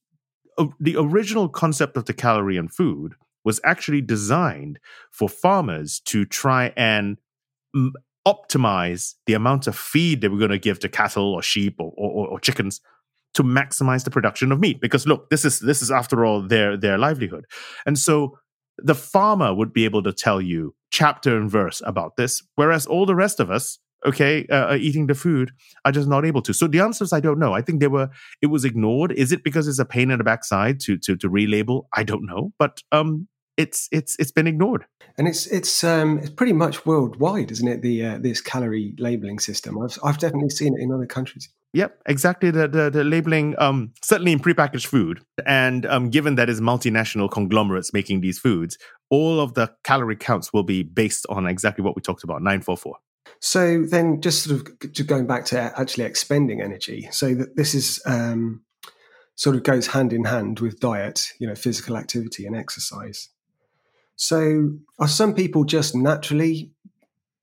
the 0.79 0.95
original 0.97 1.49
concept 1.49 1.97
of 1.97 2.05
the 2.05 2.13
calorie 2.13 2.57
in 2.57 2.67
food 2.67 3.13
was 3.43 3.59
actually 3.63 4.01
designed 4.01 4.79
for 5.11 5.29
farmers 5.29 5.99
to 6.05 6.25
try 6.25 6.73
and 6.75 7.17
optimize 8.27 9.13
the 9.25 9.33
amount 9.33 9.67
of 9.67 9.75
feed 9.75 10.19
that 10.21 10.31
we're 10.31 10.37
going 10.37 10.51
to 10.51 10.59
give 10.59 10.79
to 10.79 10.89
cattle 10.89 11.33
or 11.33 11.41
sheep 11.41 11.75
or, 11.79 11.93
or, 11.95 12.27
or 12.27 12.39
chickens 12.39 12.81
to 13.33 13.43
maximize 13.43 14.03
the 14.03 14.11
production 14.11 14.51
of 14.51 14.59
meat. 14.59 14.81
Because 14.81 15.07
look 15.07 15.29
this 15.29 15.45
is 15.45 15.59
this 15.59 15.81
is 15.81 15.91
after 15.91 16.25
all 16.25 16.41
their 16.41 16.75
their 16.75 16.97
livelihood. 16.97 17.45
And 17.85 17.97
so 17.97 18.37
the 18.77 18.95
farmer 18.95 19.53
would 19.53 19.71
be 19.71 19.85
able 19.85 20.03
to 20.03 20.11
tell 20.11 20.41
you 20.41 20.75
chapter 20.91 21.37
and 21.37 21.49
verse 21.49 21.81
about 21.85 22.15
this 22.15 22.43
whereas 22.55 22.85
all 22.85 23.05
the 23.05 23.15
rest 23.15 23.39
of 23.39 23.49
us 23.49 23.79
okay 24.05 24.45
uh, 24.47 24.75
eating 24.75 25.07
the 25.07 25.15
food 25.15 25.51
are 25.85 25.91
just 25.91 26.07
not 26.07 26.25
able 26.25 26.41
to. 26.41 26.53
So 26.53 26.67
the 26.67 26.79
answer 26.79 27.03
is 27.03 27.13
i 27.13 27.19
don't 27.19 27.39
know. 27.39 27.53
I 27.53 27.61
think 27.61 27.79
they 27.79 27.87
were 27.87 28.09
it 28.41 28.47
was 28.47 28.65
ignored. 28.65 29.11
Is 29.13 29.31
it 29.31 29.43
because 29.43 29.67
it's 29.67 29.79
a 29.79 29.85
pain 29.85 30.11
in 30.11 30.17
the 30.17 30.23
backside 30.23 30.79
to 30.81 30.97
to 30.97 31.15
to 31.15 31.29
relabel? 31.29 31.85
I 31.95 32.03
don't 32.03 32.25
know. 32.25 32.51
But 32.59 32.81
um 32.91 33.27
it's 33.57 33.89
it's 33.91 34.15
it's 34.19 34.31
been 34.31 34.47
ignored. 34.47 34.85
And 35.17 35.27
it's 35.27 35.47
it's 35.47 35.83
um, 35.83 36.19
it's 36.19 36.29
pretty 36.29 36.53
much 36.53 36.85
worldwide, 36.85 37.51
isn't 37.51 37.67
it? 37.67 37.81
The 37.81 38.05
uh, 38.05 38.17
this 38.19 38.39
calorie 38.39 38.93
labeling 38.99 39.39
system. 39.39 39.81
I've 39.81 39.97
I've 40.03 40.19
definitely 40.19 40.51
seen 40.51 40.75
it 40.77 40.81
in 40.81 40.91
other 40.91 41.07
countries. 41.07 41.49
Yep, 41.73 42.01
exactly. 42.05 42.51
The 42.51 42.67
the, 42.67 42.89
the 42.89 43.03
labeling, 43.03 43.55
um, 43.57 43.93
certainly 44.03 44.31
in 44.31 44.39
prepackaged 44.39 44.85
food, 44.85 45.21
and 45.45 45.85
um, 45.87 46.09
given 46.09 46.35
that 46.35 46.49
is 46.49 46.61
multinational 46.61 47.29
conglomerates 47.29 47.93
making 47.93 48.21
these 48.21 48.39
foods, 48.39 48.77
all 49.09 49.39
of 49.39 49.55
the 49.55 49.73
calorie 49.83 50.15
counts 50.15 50.53
will 50.53 50.63
be 50.63 50.83
based 50.83 51.25
on 51.29 51.47
exactly 51.47 51.83
what 51.83 51.95
we 51.95 52.01
talked 52.01 52.23
about, 52.23 52.41
nine 52.41 52.61
four 52.61 52.77
four. 52.77 52.97
So 53.41 53.83
then, 53.83 54.21
just 54.21 54.43
sort 54.43 54.61
of 54.61 54.91
just 54.93 55.09
going 55.09 55.27
back 55.27 55.45
to 55.45 55.59
actually 55.79 56.05
expending 56.05 56.61
energy. 56.61 57.09
So 57.11 57.33
that 57.33 57.55
this 57.55 57.73
is 57.73 58.01
um, 58.05 58.61
sort 59.35 59.55
of 59.55 59.63
goes 59.63 59.87
hand 59.87 60.13
in 60.13 60.25
hand 60.25 60.59
with 60.59 60.79
diet, 60.79 61.27
you 61.39 61.47
know, 61.47 61.55
physical 61.55 61.97
activity 61.97 62.45
and 62.45 62.55
exercise. 62.55 63.29
So, 64.17 64.71
are 64.99 65.07
some 65.07 65.33
people 65.33 65.63
just 65.63 65.95
naturally 65.95 66.71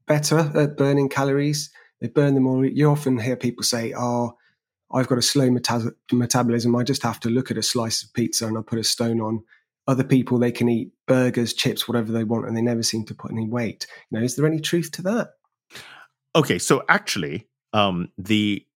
better 0.06 0.38
at 0.38 0.76
burning 0.76 1.08
calories? 1.08 1.70
They 2.00 2.08
burn 2.08 2.34
them 2.34 2.42
more. 2.42 2.64
You 2.64 2.90
often 2.90 3.18
hear 3.18 3.37
people 3.37 3.62
say, 3.62 3.94
"Oh, 3.96 4.37
I've 4.92 5.06
got 5.06 5.18
a 5.18 5.22
slow 5.22 5.50
meta- 5.50 5.94
metabolism. 6.12 6.76
I 6.76 6.82
just 6.82 7.02
have 7.04 7.20
to 7.20 7.30
look 7.30 7.50
at 7.50 7.56
a 7.56 7.62
slice 7.62 8.02
of 8.02 8.12
pizza 8.12 8.46
and 8.46 8.58
I 8.58 8.62
put 8.62 8.80
a 8.80 8.84
stone 8.84 9.20
on." 9.20 9.44
Other 9.87 10.04
people 10.04 10.38
they 10.38 10.52
can 10.52 10.68
eat 10.68 10.90
burgers, 11.06 11.54
chips, 11.54 11.87
whatever 11.87 12.10
they 12.10 12.24
want, 12.24 12.46
and 12.46 12.56
they 12.56 12.62
never 12.62 12.82
seem 12.82 13.04
to 13.06 13.14
put 13.14 13.30
any 13.30 13.46
weight. 13.46 13.87
You 14.10 14.18
know, 14.18 14.24
is 14.24 14.34
there 14.34 14.46
any 14.46 14.60
truth 14.60 14.90
to 14.92 15.02
that? 15.02 15.34
Okay, 16.34 16.58
so 16.58 16.82
actually, 16.88 17.48
um, 17.72 18.08
the 18.18 18.66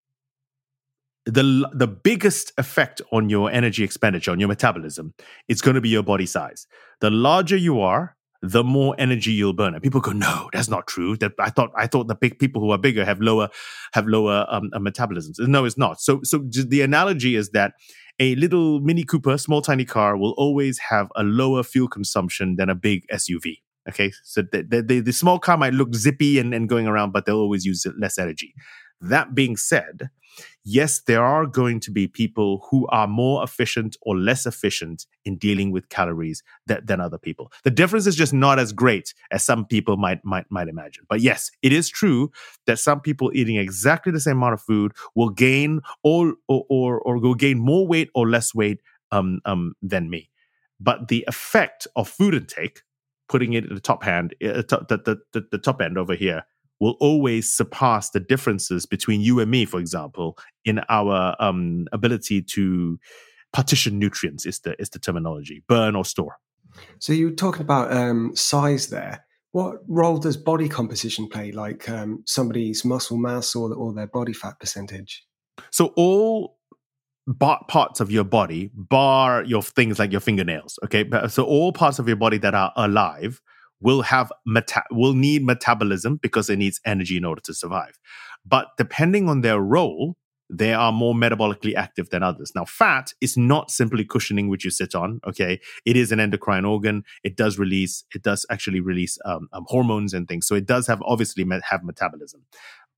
the 1.25 1.69
the 1.73 1.87
biggest 1.87 2.53
effect 2.57 3.01
on 3.11 3.29
your 3.29 3.51
energy 3.51 3.83
expenditure 3.83 4.31
on 4.31 4.39
your 4.39 4.49
metabolism 4.49 5.13
is 5.47 5.61
going 5.61 5.75
to 5.75 5.81
be 5.81 5.89
your 5.89 6.03
body 6.03 6.25
size 6.25 6.65
the 7.01 7.09
larger 7.09 7.57
you 7.57 7.81
are 7.81 8.15
the 8.41 8.63
more 8.63 8.95
energy 8.97 9.31
you'll 9.31 9.53
burn. 9.53 9.73
And 9.73 9.83
people 9.83 9.99
go, 9.99 10.11
no, 10.11 10.49
that's 10.53 10.69
not 10.69 10.87
true. 10.87 11.17
That 11.17 11.33
I 11.39 11.49
thought 11.49 11.71
I 11.75 11.87
thought 11.87 12.07
the 12.07 12.15
big 12.15 12.39
people 12.39 12.61
who 12.61 12.71
are 12.71 12.77
bigger 12.77 13.03
have 13.03 13.19
lower 13.19 13.49
have 13.93 14.07
lower 14.07 14.45
um, 14.49 14.69
uh, 14.73 14.79
metabolisms. 14.79 15.39
No, 15.39 15.65
it's 15.65 15.77
not. 15.77 15.99
So 15.99 16.21
so 16.23 16.39
the 16.49 16.81
analogy 16.81 17.35
is 17.35 17.49
that 17.51 17.73
a 18.19 18.35
little 18.35 18.79
Mini 18.81 19.03
Cooper, 19.03 19.37
small 19.37 19.61
tiny 19.61 19.85
car, 19.85 20.17
will 20.17 20.33
always 20.37 20.77
have 20.89 21.09
a 21.15 21.23
lower 21.23 21.63
fuel 21.63 21.87
consumption 21.87 22.55
than 22.57 22.69
a 22.69 22.75
big 22.75 23.05
SUV. 23.11 23.57
Okay, 23.87 24.11
so 24.23 24.41
the, 24.41 24.83
the, 24.85 24.99
the 24.99 25.13
small 25.13 25.39
car 25.39 25.57
might 25.57 25.73
look 25.73 25.95
zippy 25.95 26.37
and, 26.37 26.53
and 26.53 26.69
going 26.69 26.85
around, 26.85 27.11
but 27.11 27.25
they'll 27.25 27.39
always 27.39 27.65
use 27.65 27.87
less 27.97 28.19
energy. 28.19 28.53
That 29.01 29.33
being 29.33 29.57
said, 29.57 30.09
yes, 30.69 31.01
there 31.01 31.23
are 31.23 31.45
going 31.45 31.79
to 31.79 31.91
be 31.91 32.07
people 32.07 32.65
who 32.69 32.87
are 32.89 33.07
more 33.07 33.43
efficient 33.43 33.97
or 34.03 34.15
less 34.15 34.45
efficient 34.45 35.07
in 35.25 35.37
dealing 35.37 35.71
with 35.71 35.89
calories 35.89 36.43
that, 36.67 36.85
than 36.85 37.01
other 37.01 37.17
people. 37.17 37.51
The 37.63 37.71
difference 37.71 38.05
is 38.05 38.15
just 38.15 38.33
not 38.33 38.59
as 38.59 38.71
great 38.71 39.13
as 39.31 39.43
some 39.43 39.65
people 39.65 39.97
might, 39.97 40.23
might, 40.23 40.45
might 40.49 40.67
imagine. 40.67 41.05
But 41.09 41.21
yes, 41.21 41.49
it 41.63 41.73
is 41.73 41.89
true 41.89 42.31
that 42.67 42.79
some 42.79 43.01
people 43.01 43.31
eating 43.33 43.55
exactly 43.55 44.11
the 44.11 44.19
same 44.19 44.37
amount 44.37 44.53
of 44.53 44.61
food 44.61 44.93
will 45.15 45.29
gain 45.29 45.81
or, 46.03 46.35
or, 46.47 46.65
or, 46.69 46.99
or 47.01 47.17
will 47.17 47.35
gain 47.35 47.57
more 47.57 47.87
weight 47.87 48.09
or 48.13 48.29
less 48.29 48.53
weight 48.53 48.79
um, 49.11 49.39
um, 49.45 49.73
than 49.81 50.09
me. 50.09 50.29
But 50.79 51.07
the 51.07 51.25
effect 51.27 51.87
of 51.95 52.07
food 52.07 52.35
intake, 52.35 52.81
putting 53.27 53.53
it 53.53 53.65
at 53.65 53.73
the 53.73 53.79
top 53.79 54.03
hand, 54.03 54.35
uh, 54.43 54.61
the, 54.61 55.01
the, 55.05 55.17
the, 55.33 55.47
the 55.51 55.57
top 55.57 55.81
end 55.81 55.97
over 55.97 56.13
here, 56.13 56.43
will 56.79 56.95
always 56.99 57.53
surpass 57.53 58.09
the 58.11 58.19
differences 58.19 58.85
between 58.85 59.21
you 59.21 59.39
and 59.39 59.51
me, 59.51 59.65
for 59.65 59.79
example, 59.79 60.37
in 60.65 60.79
our 60.89 61.35
um, 61.39 61.87
ability 61.91 62.41
to 62.41 62.99
partition 63.51 63.99
nutrients 63.99 64.45
is 64.45 64.59
the 64.59 64.75
is 64.79 64.89
the 64.89 64.99
terminology, 64.99 65.63
burn 65.67 65.95
or 65.95 66.05
store. 66.05 66.37
So 66.99 67.13
you 67.13 67.25
were 67.25 67.35
talking 67.35 67.61
about 67.61 67.91
um, 67.91 68.35
size 68.35 68.87
there. 68.87 69.25
What 69.51 69.77
role 69.87 70.19
does 70.19 70.37
body 70.37 70.69
composition 70.69 71.27
play, 71.27 71.51
like 71.51 71.89
um, 71.89 72.23
somebody's 72.27 72.85
muscle 72.85 73.17
mass 73.17 73.55
or, 73.55 73.73
or 73.73 73.93
their 73.93 74.07
body 74.07 74.33
fat 74.33 74.59
percentage? 74.59 75.25
So 75.71 75.87
all 75.95 76.59
parts 77.39 77.99
of 77.99 78.11
your 78.11 78.23
body, 78.23 78.71
bar 78.73 79.43
your 79.43 79.63
things 79.63 79.97
like 79.97 80.11
your 80.11 80.21
fingernails, 80.21 80.77
okay? 80.85 81.09
So 81.29 81.43
all 81.43 81.71
parts 81.71 81.99
of 81.99 82.07
your 82.07 82.17
body 82.17 82.37
that 82.39 82.53
are 82.53 82.71
alive 82.75 83.41
will 83.81 84.01
have 84.01 84.31
meta- 84.45 84.83
will 84.91 85.13
need 85.13 85.45
metabolism 85.45 86.17
because 86.17 86.49
it 86.49 86.57
needs 86.57 86.79
energy 86.85 87.17
in 87.17 87.25
order 87.25 87.41
to 87.41 87.53
survive. 87.53 87.97
But 88.45 88.67
depending 88.77 89.29
on 89.29 89.41
their 89.41 89.59
role, 89.59 90.15
they 90.49 90.73
are 90.73 90.91
more 90.91 91.13
metabolically 91.13 91.75
active 91.75 92.09
than 92.09 92.23
others. 92.23 92.51
Now, 92.55 92.65
fat 92.65 93.13
is 93.21 93.37
not 93.37 93.69
simply 93.69 94.03
cushioning 94.03 94.49
which 94.49 94.65
you 94.65 94.71
sit 94.71 94.95
on. 94.95 95.19
Okay, 95.27 95.59
it 95.85 95.95
is 95.95 96.11
an 96.11 96.19
endocrine 96.19 96.65
organ. 96.65 97.03
It 97.23 97.37
does 97.37 97.59
release. 97.59 98.03
It 98.15 98.23
does 98.23 98.45
actually 98.49 98.79
release 98.79 99.17
um, 99.25 99.47
um, 99.53 99.65
hormones 99.67 100.13
and 100.13 100.27
things. 100.27 100.47
So 100.47 100.55
it 100.55 100.65
does 100.65 100.87
have 100.87 101.01
obviously 101.03 101.45
have 101.69 101.83
metabolism. 101.83 102.45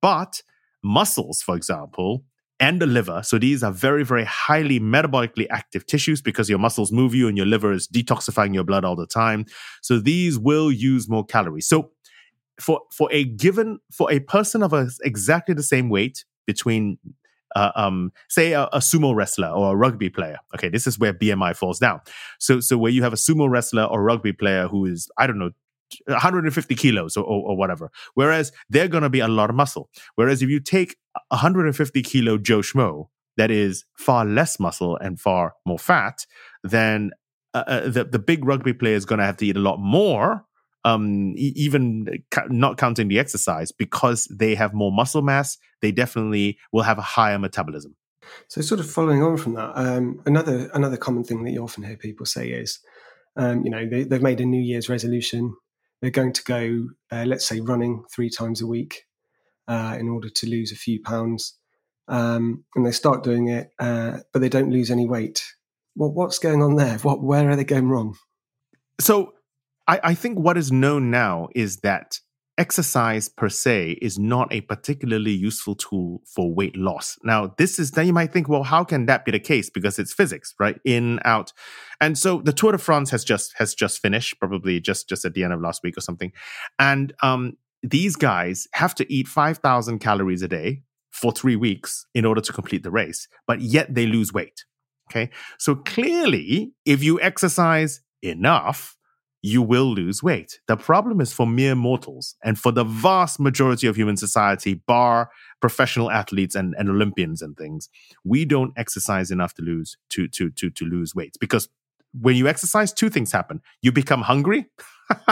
But 0.02 0.42
muscles, 0.82 1.42
for 1.42 1.56
example, 1.56 2.24
and 2.62 2.80
the 2.80 2.86
liver. 2.86 3.22
So 3.24 3.40
these 3.40 3.64
are 3.64 3.72
very, 3.72 4.06
very 4.06 4.24
highly 4.24 4.80
metabolically 4.80 5.48
active 5.50 5.86
tissues 5.88 6.22
because 6.22 6.48
your 6.48 6.60
muscles 6.60 6.92
move 6.92 7.16
you 7.16 7.28
and 7.28 7.36
your 7.36 7.48
liver 7.48 7.74
is 7.74 7.88
detoxifying 7.88 8.54
your 8.54 8.64
blood 8.64 8.86
all 8.86 8.96
the 8.96 9.08
time. 9.08 9.46
So 9.82 10.00
these 10.00 10.38
will 10.38 10.72
use 10.72 11.10
more 11.10 11.26
calories. 11.26 11.68
So 11.68 11.92
for 12.60 12.82
for 12.96 13.10
a 13.12 13.26
given 13.26 13.80
for 13.92 14.12
a 14.12 14.20
person 14.20 14.62
of 14.62 14.72
a, 14.72 14.88
exactly 15.04 15.56
the 15.56 15.64
same 15.64 15.90
weight 15.90 16.24
between 16.46 17.00
uh, 17.56 17.72
um, 17.76 18.14
say 18.30 18.54
a, 18.54 18.64
a, 18.66 18.78
sumo 18.78 19.14
wrestler 19.14 19.50
or 19.50 19.74
a 19.74 19.76
rugby 19.76 20.10
player. 20.10 20.38
Okay, 20.56 20.70
this 20.70 20.88
is 20.88 20.98
where 20.98 21.14
BMI 21.14 21.54
falls 21.54 21.80
down. 21.80 22.00
So, 22.40 22.62
so 22.62 22.78
where 22.78 22.92
you 22.92 23.04
have 23.04 23.12
a 23.12 23.18
sumo 23.18 23.50
wrestler 23.50 23.84
or 23.84 24.02
rugby 24.02 24.32
player 24.32 24.70
who 24.70 24.86
is, 24.86 25.10
I 25.18 25.28
don't 25.28 25.38
know, 25.38 25.52
150 26.06 26.76
kilos 26.76 27.18
or, 27.18 27.24
or, 27.24 27.52
or 27.52 27.58
whatever. 27.58 27.92
Whereas 28.14 28.52
they're 28.70 28.88
going 28.88 29.04
to 29.04 29.10
be 29.10 29.20
a 29.20 29.28
lot 29.28 29.50
of 29.50 29.56
muscle. 29.56 29.90
Whereas 30.16 30.42
if 30.42 30.50
you 30.50 30.60
take 30.60 30.96
150 31.30 32.02
kilo 32.02 32.38
Joe 32.38 32.60
Schmo, 32.60 33.08
that 33.38 33.52
is 33.52 33.86
far 33.98 34.26
less 34.26 34.60
muscle 34.60 34.98
and 34.98 35.20
far 35.20 35.54
more 35.66 35.80
fat, 35.80 36.26
then 36.64 37.12
uh, 37.54 37.64
uh 37.68 37.90
the, 37.90 38.04
the 38.04 38.20
big 38.20 38.46
rugby 38.46 38.74
player 38.74 38.96
is 38.96 39.06
going 39.06 39.20
to 39.20 39.26
have 39.26 39.38
to 39.38 39.46
eat 39.46 39.56
a 39.56 39.60
lot 39.60 39.78
more, 39.78 40.46
um, 40.84 41.34
even 41.38 42.08
ca- 42.32 42.48
not 42.50 42.78
counting 42.78 43.08
the 43.08 43.20
exercise, 43.20 43.72
because 43.72 44.26
they 44.28 44.56
have 44.56 44.74
more 44.74 44.92
muscle 44.92 45.22
mass. 45.22 45.58
They 45.82 45.92
definitely 45.92 46.58
will 46.72 46.84
have 46.84 46.98
a 46.98 47.04
higher 47.04 47.40
metabolism. 47.40 47.96
So, 48.48 48.62
sort 48.62 48.80
of 48.80 48.90
following 48.90 49.24
on 49.24 49.38
from 49.38 49.54
that, 49.56 49.72
um, 49.76 50.22
another 50.26 50.70
another 50.74 50.98
common 50.98 51.24
thing 51.24 51.44
that 51.44 51.52
you 51.52 51.64
often 51.64 51.84
hear 51.84 51.98
people 51.98 52.26
say 52.26 52.50
is, 52.50 52.80
um, 53.36 53.64
you 53.64 53.72
know, 53.72 53.88
they, 53.88 54.04
they've 54.04 54.22
made 54.22 54.42
a 54.42 54.46
New 54.46 54.62
Year's 54.62 54.90
resolution 54.90 55.56
they're 56.02 56.12
going 56.12 56.34
to 56.34 56.44
go, 56.44 56.90
uh, 57.12 57.26
let's 57.26 57.46
say, 57.46 57.60
running 57.60 58.04
three 58.14 58.30
times 58.30 58.62
a 58.62 58.68
week 58.68 59.06
uh, 59.68 59.96
in 60.00 60.10
order 60.10 60.30
to 60.30 60.50
lose 60.50 60.72
a 60.72 60.76
few 60.76 61.02
pounds. 61.02 61.58
Um, 62.08 62.66
and 62.76 62.86
they 62.86 62.92
start 62.92 63.24
doing 63.24 63.48
it, 63.48 63.72
uh, 63.80 64.20
but 64.34 64.40
they 64.40 64.50
don't 64.50 64.72
lose 64.72 64.92
any 64.92 65.06
weight. 65.06 65.46
What, 65.96 66.14
what's 66.14 66.40
going 66.40 66.62
on 66.62 66.76
there? 66.76 66.98
What, 67.00 67.22
where 67.22 67.50
are 67.50 67.56
they 67.56 67.64
going 67.64 67.88
wrong? 67.88 68.16
So, 69.00 69.34
I, 69.88 70.00
I 70.04 70.14
think 70.14 70.38
what 70.38 70.58
is 70.58 70.72
known 70.72 71.10
now 71.10 71.50
is 71.56 71.78
that 71.78 72.20
exercise 72.62 73.28
per 73.28 73.50
se 73.50 73.98
is 74.04 74.20
not 74.20 74.54
a 74.54 74.62
particularly 74.62 75.32
useful 75.32 75.74
tool 75.74 76.22
for 76.28 76.54
weight 76.54 76.78
loss. 76.78 77.18
Now, 77.24 77.56
this 77.58 77.80
is 77.80 77.90
then 77.90 78.06
you 78.06 78.14
might 78.14 78.32
think, 78.32 78.48
well, 78.48 78.62
how 78.62 78.84
can 78.84 79.08
that 79.08 79.26
be 79.26 79.32
the 79.32 79.40
case? 79.40 79.72
Because 79.72 79.98
it's 79.98 80.14
physics, 80.14 80.54
right? 80.60 80.80
In, 80.86 81.20
out. 81.26 81.54
And 82.00 82.16
so 82.16 82.40
the 82.40 82.54
Tour 82.54 82.74
de 82.74 82.78
France 82.78 83.10
has 83.10 83.24
just 83.24 83.56
has 83.58 83.74
just 83.74 84.00
finished, 84.00 84.40
probably 84.40 84.80
just 84.80 85.10
just 85.10 85.26
at 85.26 85.34
the 85.34 85.44
end 85.44 85.54
of 85.54 85.60
last 85.60 85.82
week 85.84 85.98
or 85.98 86.02
something. 86.02 86.32
And 86.78 87.14
um, 87.24 87.58
these 87.82 88.16
guys 88.16 88.68
have 88.74 88.94
to 88.96 89.12
eat 89.12 89.28
5,000 89.28 89.98
calories 89.98 90.44
a 90.44 90.48
day 90.48 90.84
for 91.10 91.32
three 91.32 91.56
weeks 91.56 92.06
in 92.14 92.26
order 92.26 92.42
to 92.42 92.54
complete 92.54 92.84
the 92.84 92.92
race, 92.92 93.28
but 93.48 93.60
yet 93.62 93.96
they 93.96 94.06
lose 94.06 94.32
weight. 94.32 94.66
Okay. 95.10 95.32
So 95.58 95.76
clearly, 95.76 96.74
if 96.86 97.04
you 97.04 97.20
exercise 97.20 98.02
enough, 98.22 98.96
you 99.42 99.62
will 99.62 99.92
lose 99.92 100.22
weight. 100.22 100.60
The 100.68 100.78
problem 100.78 101.20
is 101.20 101.34
for 101.34 101.48
mere 101.48 101.76
mortals 101.76 102.36
and 102.44 102.60
for 102.60 102.72
the 102.72 102.84
vast 102.84 103.40
majority 103.40 103.88
of 103.88 103.96
human 103.96 104.18
society, 104.18 104.76
bar 104.76 105.32
professional 105.62 106.12
athletes 106.12 106.56
and, 106.56 106.76
and 106.78 106.90
Olympians 106.90 107.42
and 107.42 107.58
things, 107.58 107.90
we 108.24 108.46
don't 108.46 108.74
exercise 108.78 109.32
enough 109.32 109.54
to 109.56 109.64
lose 109.64 109.98
to 110.10 110.28
to 110.28 110.50
to 110.52 110.70
to 110.70 110.86
lose 110.86 111.16
weight. 111.16 111.36
Because 111.40 111.70
when 112.20 112.36
you 112.36 112.48
exercise, 112.48 112.94
two 112.94 113.10
things 113.10 113.32
happen. 113.32 113.62
You 113.82 113.92
become 113.92 114.22
hungry. 114.22 114.68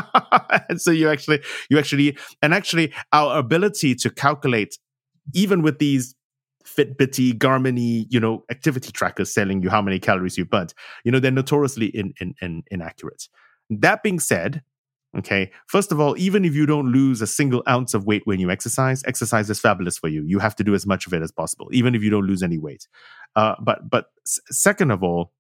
and 0.69 0.82
so 0.82 0.91
you 0.91 1.10
actually 1.10 1.41
you 1.69 1.78
actually 1.78 2.17
and 2.41 2.54
actually 2.54 2.93
our 3.13 3.38
ability 3.38 3.95
to 3.95 4.10
calculate 4.10 4.78
even 5.34 5.62
with 5.62 5.80
these 5.80 6.15
Fitbity, 6.65 7.34
Garminy, 7.34 8.06
you 8.10 8.19
know, 8.19 8.43
activity 8.52 8.91
trackers 8.91 9.34
telling 9.34 9.62
you 9.63 9.69
how 9.69 9.82
many 9.82 9.98
calories 9.98 10.38
you've 10.38 10.50
burnt, 10.50 10.74
you 11.04 11.12
know, 11.12 11.19
they're 11.19 11.32
notoriously 11.32 11.88
in, 11.88 12.13
in, 12.19 12.36
in, 12.41 12.63
inaccurate. 12.69 13.28
That 13.69 14.03
being 14.03 14.19
said, 14.19 14.63
okay, 15.17 15.51
first 15.67 15.91
of 15.91 15.99
all, 15.99 16.17
even 16.17 16.45
if 16.45 16.55
you 16.55 16.65
don't 16.65 16.91
lose 16.91 17.21
a 17.21 17.27
single 17.27 17.63
ounce 17.67 17.93
of 17.93 18.05
weight 18.05 18.23
when 18.25 18.39
you 18.39 18.49
exercise, 18.51 19.03
exercise 19.05 19.49
is 19.49 19.60
fabulous 19.60 19.97
for 19.97 20.08
you. 20.08 20.23
You 20.25 20.39
have 20.39 20.55
to 20.58 20.63
do 20.63 20.73
as 20.73 20.86
much 20.86 21.08
of 21.08 21.13
it 21.13 21.21
as 21.21 21.32
possible, 21.32 21.69
even 21.71 21.95
if 21.95 22.03
you 22.03 22.10
don't 22.10 22.25
lose 22.25 22.43
any 22.43 22.58
weight. 22.58 22.88
Uh, 23.36 23.55
but 23.62 23.89
but 23.89 24.08
second 24.27 24.91
of 24.91 25.03
all, 25.03 25.32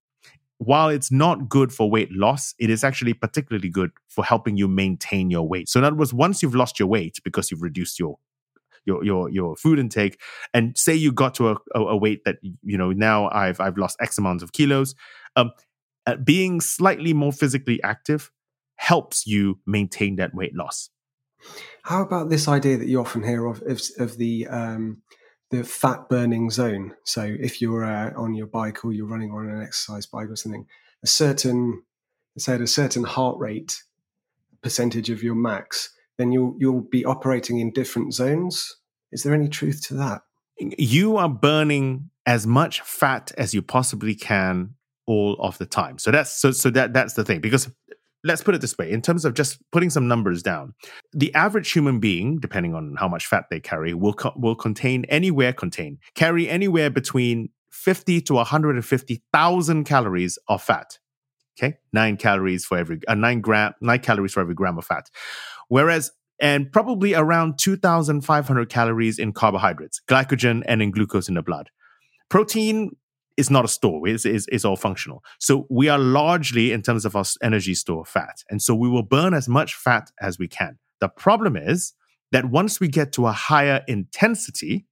while 0.59 0.89
it's 0.89 1.11
not 1.11 1.47
good 1.47 1.71
for 1.71 1.89
weight 1.89 2.11
loss, 2.11 2.53
it 2.59 2.69
is 2.69 2.83
actually 2.83 3.13
particularly 3.13 3.69
good 3.69 3.91
for 4.09 4.23
helping 4.25 4.57
you 4.57 4.67
maintain 4.67 5.31
your 5.31 5.47
weight. 5.47 5.69
So 5.69 5.79
in 5.79 5.85
other 5.85 5.95
words, 5.95 6.13
once 6.13 6.43
you've 6.43 6.55
lost 6.55 6.79
your 6.79 6.87
weight 6.87 7.17
because 7.23 7.49
you've 7.49 7.61
reduced 7.61 7.97
your 7.99 8.17
your 8.85 9.03
your 9.03 9.29
your 9.29 9.55
food 9.55 9.79
intake, 9.79 10.19
and 10.53 10.77
say 10.77 10.93
you 10.93 11.11
got 11.11 11.33
to 11.35 11.49
a, 11.49 11.57
a 11.75 11.97
weight 11.97 12.23
that 12.25 12.37
you 12.43 12.77
know 12.77 12.91
now 12.91 13.29
I've 13.29 13.59
I've 13.59 13.77
lost 13.77 13.97
X 14.01 14.17
amount 14.17 14.43
of 14.43 14.51
kilos, 14.51 14.95
um, 15.35 15.51
being 16.23 16.61
slightly 16.61 17.13
more 17.13 17.31
physically 17.31 17.81
active 17.83 18.31
helps 18.75 19.27
you 19.27 19.59
maintain 19.65 20.15
that 20.15 20.33
weight 20.33 20.55
loss. 20.55 20.89
How 21.83 22.01
about 22.01 22.29
this 22.29 22.47
idea 22.47 22.77
that 22.77 22.87
you 22.87 22.99
often 22.99 23.23
hear 23.23 23.45
of 23.45 23.61
of, 23.63 23.81
of 23.97 24.17
the 24.17 24.47
um, 24.47 25.01
the 25.51 25.63
fat 25.63 26.09
burning 26.09 26.49
zone? 26.49 26.95
So 27.03 27.23
if 27.23 27.61
you're 27.61 27.83
uh, 27.83 28.11
on 28.15 28.33
your 28.33 28.47
bike 28.47 28.83
or 28.83 28.93
you're 28.93 29.07
running 29.07 29.31
on 29.31 29.49
an 29.49 29.61
exercise 29.61 30.05
bike 30.05 30.29
or 30.29 30.35
something, 30.35 30.65
a 31.03 31.07
certain 31.07 31.83
say 32.37 32.53
at 32.53 32.61
a 32.61 32.67
certain 32.67 33.03
heart 33.03 33.37
rate 33.37 33.83
percentage 34.61 35.09
of 35.09 35.23
your 35.23 35.35
max, 35.35 35.93
then 36.17 36.31
you'll 36.31 36.55
you'll 36.57 36.81
be 36.81 37.05
operating 37.05 37.59
in 37.59 37.71
different 37.71 38.13
zones. 38.13 38.77
Is 39.11 39.23
there 39.23 39.33
any 39.33 39.49
truth 39.49 39.85
to 39.87 39.93
that? 39.95 40.21
You 40.57 41.17
are 41.17 41.29
burning 41.29 42.09
as 42.25 42.45
much 42.45 42.81
fat 42.81 43.31
as 43.37 43.53
you 43.53 43.61
possibly 43.61 44.13
can 44.13 44.75
all 45.09 45.35
of 45.39 45.57
the 45.57 45.65
time. 45.65 45.97
So 45.97 46.11
that's 46.11 46.31
so 46.31 46.51
so 46.51 46.69
that 46.69 46.93
that's 46.93 47.15
the 47.15 47.25
thing 47.25 47.41
because 47.41 47.69
let's 48.23 48.43
put 48.43 48.53
it 48.53 48.61
this 48.61 48.77
way 48.77 48.91
in 48.91 49.01
terms 49.01 49.25
of 49.25 49.33
just 49.33 49.59
putting 49.71 49.89
some 49.89 50.07
numbers 50.07 50.43
down 50.43 50.73
the 51.13 51.33
average 51.35 51.71
human 51.71 51.99
being 52.01 52.37
depending 52.37 52.75
on 52.75 52.95
how 52.99 53.07
much 53.07 53.25
fat 53.25 53.45
they 53.49 53.61
carry 53.61 53.93
will 53.93 54.13
co- 54.13 54.33
will 54.35 54.55
contain 54.55 55.05
anywhere 55.05 55.53
contain 55.53 55.97
carry 56.15 56.49
anywhere 56.49 56.89
between 56.89 57.47
50 57.71 58.19
to 58.19 58.33
150,000 58.33 59.83
calories 59.85 60.37
of 60.49 60.61
fat 60.61 60.99
Okay, 61.61 61.77
nine 61.91 62.15
calories 62.15 62.65
for 62.65 62.77
every 62.77 62.99
uh, 63.07 63.15
nine 63.15 63.41
gram 63.41 63.73
nine 63.81 63.99
calories 63.99 64.33
for 64.33 64.39
every 64.39 64.55
gram 64.55 64.77
of 64.77 64.85
fat, 64.85 65.09
whereas 65.67 66.11
and 66.41 66.71
probably 66.71 67.13
around 67.13 67.59
2,500 67.59 68.69
calories 68.69 69.19
in 69.19 69.33
carbohydrates, 69.33 69.99
glycogen, 70.07 70.63
and 70.67 70.81
in 70.81 70.89
glucose 70.89 71.27
in 71.27 71.35
the 71.35 71.41
blood. 71.41 71.69
Protein 72.29 72.95
is 73.39 73.49
not 73.49 73.65
a 73.65 73.67
store; 73.67 74.07
it's, 74.07 74.25
it's, 74.25 74.45
it's 74.51 74.65
all 74.65 74.75
functional. 74.75 75.23
So 75.39 75.65
we 75.69 75.89
are 75.89 75.97
largely, 75.99 76.71
in 76.71 76.81
terms 76.81 77.05
of 77.05 77.15
our 77.15 77.25
energy 77.41 77.75
store, 77.75 78.05
fat, 78.05 78.43
and 78.49 78.61
so 78.61 78.75
we 78.75 78.89
will 78.89 79.03
burn 79.03 79.33
as 79.33 79.47
much 79.47 79.73
fat 79.73 80.11
as 80.19 80.37
we 80.37 80.47
can. 80.47 80.77
The 80.99 81.09
problem 81.09 81.55
is 81.55 81.93
that 82.31 82.45
once 82.45 82.79
we 82.79 82.87
get 82.87 83.11
to 83.13 83.25
a 83.25 83.31
higher 83.31 83.83
intensity, 83.87 84.85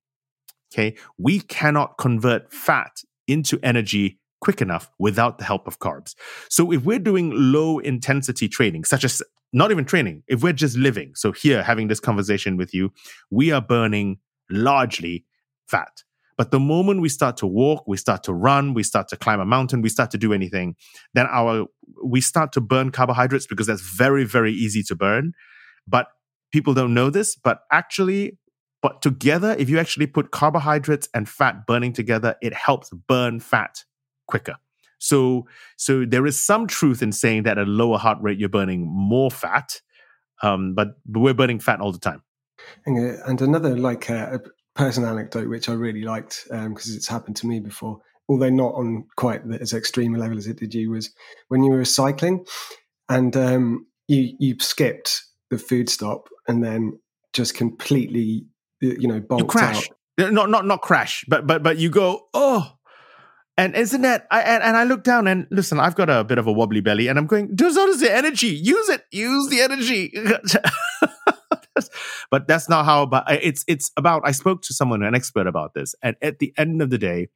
okay, 0.74 0.96
we 1.18 1.40
cannot 1.40 1.98
convert 1.98 2.52
fat 2.52 3.02
into 3.28 3.60
energy 3.62 4.20
quick 4.40 4.62
enough 4.62 4.90
without 5.00 5.38
the 5.38 5.44
help 5.44 5.68
of 5.68 5.80
carbs. 5.80 6.16
So 6.50 6.72
if 6.72 6.84
we're 6.84 7.00
doing 7.00 7.32
low 7.34 7.80
intensity 7.80 8.48
training, 8.48 8.86
such 8.86 9.04
as 9.04 9.22
not 9.54 9.72
even 9.72 9.86
training, 9.86 10.24
if 10.28 10.44
we're 10.44 10.54
just 10.54 10.78
living, 10.78 11.14
so 11.16 11.32
here 11.32 11.64
having 11.64 11.88
this 11.88 12.00
conversation 12.00 12.58
with 12.58 12.74
you, 12.74 12.92
we 13.30 13.52
are 13.52 13.62
burning 13.62 14.20
largely 14.50 15.26
fat. 15.68 16.04
But 16.38 16.52
the 16.52 16.60
moment 16.60 17.02
we 17.02 17.10
start 17.10 17.38
to 17.38 17.47
walk, 17.47 17.86
we 17.88 17.97
start 17.97 18.23
to 18.23 18.34
run, 18.34 18.73
we 18.73 18.84
start 18.84 19.08
to 19.10 19.17
climb 19.17 19.39
a 19.39 19.45
mountain, 19.45 19.82
we 19.82 19.89
start 19.89 20.12
to 20.12 20.17
do 20.17 20.34
anything, 20.34 20.76
then 21.13 21.28
our 21.30 21.65
we 22.04 22.21
start 22.21 22.52
to 22.54 22.62
burn 22.62 22.91
carbohydrates 22.91 23.47
because 23.47 23.67
that's 23.67 23.82
very 23.82 24.23
very 24.23 24.54
easy 24.54 24.84
to 24.84 24.95
burn. 24.95 25.34
But 25.88 26.08
people 26.52 26.73
don't 26.73 26.93
know 26.93 27.10
this, 27.10 27.36
but 27.36 27.62
actually 27.71 28.38
but 28.82 29.02
together 29.02 29.56
if 29.58 29.69
you 29.69 29.80
actually 29.80 30.08
put 30.08 30.32
carbohydrates 30.32 31.10
and 31.13 31.28
fat 31.28 31.65
burning 31.65 31.93
together, 31.93 32.36
it 32.41 32.54
helps 32.54 32.91
burn 33.08 33.39
fat 33.39 33.84
quicker. 34.28 34.56
So, 35.00 35.47
so 35.78 36.06
there 36.06 36.26
is 36.26 36.39
some 36.39 36.67
truth 36.67 37.02
in 37.02 37.12
saying 37.12 37.43
that 37.43 37.58
at 37.58 37.67
a 37.67 37.69
lower 37.69 37.97
heart 37.97 38.17
rate, 38.21 38.39
you're 38.39 38.50
burning 38.50 38.88
more 38.88 39.32
fat, 39.32 39.82
um, 40.41 40.73
but, 40.76 40.89
but 41.06 41.19
we're 41.19 41.34
burning 41.34 41.60
fat 41.60 41.82
all 41.82 41.91
the 41.91 42.00
time. 42.00 42.23
And, 42.86 42.97
uh, 42.97 43.23
and 43.26 43.41
another 43.41 43.78
like 43.78 44.10
uh, 44.10 44.39
personal 44.78 45.10
anecdote, 45.10 45.50
which 45.50 45.68
I 45.70 45.74
really 45.74 46.04
liked 46.04 46.44
because 46.46 46.66
um, 46.66 46.96
it's 46.96 47.08
happened 47.08 47.36
to 47.38 47.48
me 47.48 47.60
before, 47.60 48.00
although 48.30 48.50
not 48.50 48.76
on 48.76 49.06
quite 49.18 49.42
as 49.60 49.74
extreme 49.74 50.16
a 50.16 50.18
level 50.18 50.38
as 50.38 50.48
it 50.48 50.58
did 50.58 50.74
you, 50.74 50.92
was 50.92 51.12
when 51.50 51.63
you 51.63 51.72
were 51.72 51.86
cycling 51.86 52.46
and 53.10 53.36
um, 53.36 53.88
you 54.08 54.34
you 54.40 54.56
skipped 54.60 55.24
the 55.50 55.58
food 55.58 55.90
stop 55.90 56.30
and 56.48 56.63
then 56.63 57.00
just 57.34 57.56
completely 57.56 58.46
you 58.80 59.08
know 59.08 59.22
you 59.38 59.46
crash. 59.46 59.90
Out. 60.20 60.32
Not 60.32 60.50
not 60.50 60.66
not 60.66 60.82
crash, 60.82 61.26
but 61.28 61.46
but 61.46 61.63
but 61.63 61.78
you 61.78 61.90
go 61.90 62.28
oh 62.34 62.78
and 63.60 63.76
isn't 63.76 64.04
that? 64.04 64.28
I, 64.30 64.42
and, 64.42 64.63
and 64.63 64.78
I 64.78 64.84
look 64.84 65.04
down 65.04 65.26
and 65.26 65.48
listen. 65.50 65.80
I've 65.80 65.96
got 65.96 66.12
a 66.12 66.24
bit 66.24 66.38
of 66.38 66.46
a 66.46 66.52
wobbly 66.52 66.80
belly, 66.80 67.08
and 67.08 67.18
I'm 67.18 67.26
going. 67.26 67.56
Do 67.56 67.72
so 67.72 67.88
does 67.88 68.00
the 68.00 68.13
energy. 68.13 68.50
Use 68.50 68.88
it. 68.90 69.02
Use 69.12 69.50
the 69.50 69.62
energy. 69.62 70.13
but 72.32 72.48
that's 72.48 72.70
not 72.70 72.86
how. 72.86 73.06
But 73.06 73.26
it's 73.30 73.64
it's 73.68 73.92
about. 73.98 74.24
I 74.26 74.32
spoke 74.32 74.62
to 74.64 74.74
someone, 74.74 75.04
an 75.04 75.16
expert 75.16 75.48
about 75.48 75.74
this, 75.74 75.96
and 76.02 76.16
at 76.22 76.40
the 76.40 76.54
end 76.58 76.82
of 76.82 76.90
the 76.90 76.98
day, 76.98 77.30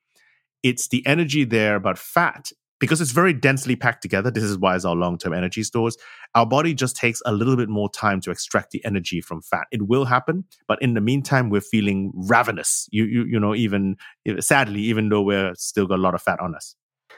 it's 0.64 0.88
the 0.88 1.06
energy 1.06 1.44
there, 1.44 1.80
but 1.80 1.98
fat 1.98 2.52
because 2.82 3.00
it's 3.00 3.12
very 3.12 3.32
densely 3.32 3.76
packed 3.76 4.02
together. 4.02 4.32
This 4.32 4.44
is 4.44 4.58
why 4.58 4.76
it's 4.76 4.84
our 4.84 4.96
long 4.96 5.18
term 5.18 5.34
energy 5.34 5.64
stores. 5.64 5.96
Our 6.36 6.46
body 6.46 6.74
just 6.74 6.98
takes 6.98 7.22
a 7.26 7.32
little 7.32 7.56
bit 7.56 7.70
more 7.70 7.90
time 7.90 8.20
to 8.22 8.32
extract 8.32 8.72
the 8.72 8.84
energy 8.84 9.22
from 9.22 9.42
fat. 9.42 9.68
It 9.72 9.88
will 9.88 10.06
happen, 10.06 10.46
but 10.68 10.82
in 10.82 10.96
the 10.96 11.02
meantime, 11.02 11.50
we're 11.50 11.62
feeling 11.62 12.12
ravenous. 12.14 12.90
You, 12.92 13.06
you, 13.06 13.24
you 13.26 13.40
know, 13.40 13.56
even 13.56 13.96
sadly, 14.40 14.82
even 14.82 15.10
though 15.10 15.22
we're 15.22 15.54
still 15.56 15.86
got 15.86 16.00
a 16.00 16.02
lot 16.02 16.16
of 16.16 16.22
fat 16.22 16.40
on 16.42 16.56
us. 16.56 16.76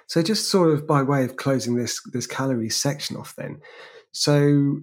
So, 0.08 0.21
just 0.21 0.49
sort 0.49 0.71
of 0.71 0.86
by 0.86 1.01
way 1.01 1.23
of 1.23 1.38
closing 1.38 1.75
this 1.75 2.01
this 2.12 2.27
calorie 2.27 2.69
section 2.69 3.15
off, 3.15 3.34
then. 3.38 3.62
So, 4.12 4.82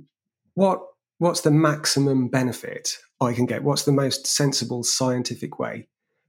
what 0.54 0.80
what's 1.20 1.42
the 1.42 1.50
maximum 1.50 2.28
benefit 2.28 2.96
I 3.20 3.34
can 3.34 3.46
get? 3.46 3.62
What's 3.62 3.84
the 3.84 3.92
most 3.92 4.26
sensible 4.26 4.82
scientific 4.82 5.58
way 5.58 5.86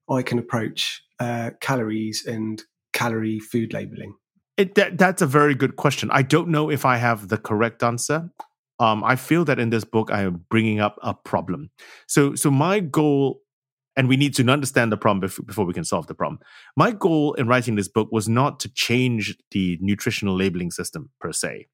I 0.10 0.21
can 0.21 0.38
approach 0.38 1.01
uh, 1.19 1.51
calories 1.62 2.25
and 2.25 2.62
calorie 2.93 3.39
food 3.39 3.73
labeling? 3.73 4.15
It, 4.58 4.75
that, 4.75 4.97
that's 4.97 5.21
a 5.21 5.25
very 5.25 5.56
good 5.56 5.77
question. 5.77 6.10
I 6.12 6.21
don't 6.21 6.49
know 6.49 6.69
if 6.69 6.86
I 6.86 6.97
have 6.97 7.30
the 7.30 7.38
correct 7.38 7.82
answer. 7.84 8.30
Um, 8.80 9.04
I 9.04 9.15
feel 9.15 9.45
that 9.45 9.60
in 9.60 9.69
this 9.69 9.86
book 9.86 10.12
I 10.12 10.23
am 10.23 10.45
bringing 10.49 10.82
up 10.82 10.99
a 11.01 11.13
problem. 11.13 11.71
So, 12.08 12.36
so 12.36 12.51
my 12.51 12.82
goal, 12.82 13.41
and 13.95 14.10
we 14.10 14.17
need 14.17 14.36
to 14.36 14.47
understand 14.49 14.91
the 14.91 14.97
problem 14.97 15.30
bef- 15.30 15.45
before 15.45 15.65
we 15.65 15.73
can 15.73 15.86
solve 15.86 16.08
the 16.08 16.15
problem. 16.15 16.39
My 16.75 16.91
goal 16.91 17.34
in 17.36 17.47
writing 17.47 17.75
this 17.75 17.88
book 17.88 18.10
was 18.12 18.27
not 18.27 18.60
to 18.60 18.73
change 18.73 19.38
the 19.51 19.77
nutritional 19.80 20.36
labeling 20.36 20.71
system 20.71 21.12
per 21.21 21.32
se. 21.32 21.67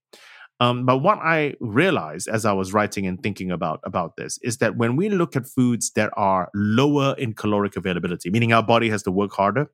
Um, 0.59 0.85
but 0.85 0.97
what 0.97 1.19
I 1.19 1.55
realized 1.59 2.27
as 2.27 2.45
I 2.45 2.53
was 2.53 2.73
writing 2.73 3.05
and 3.05 3.21
thinking 3.21 3.51
about 3.51 3.79
about 3.83 4.15
this 4.15 4.39
is 4.41 4.57
that 4.57 4.75
when 4.75 4.95
we 4.95 5.09
look 5.09 5.35
at 5.35 5.45
foods 5.45 5.91
that 5.91 6.11
are 6.17 6.49
lower 6.55 7.15
in 7.17 7.33
caloric 7.33 7.75
availability, 7.75 8.29
meaning 8.31 8.53
our 8.53 8.63
body 8.63 8.89
has 8.89 9.03
to 9.03 9.11
work 9.11 9.33
harder, 9.33 9.69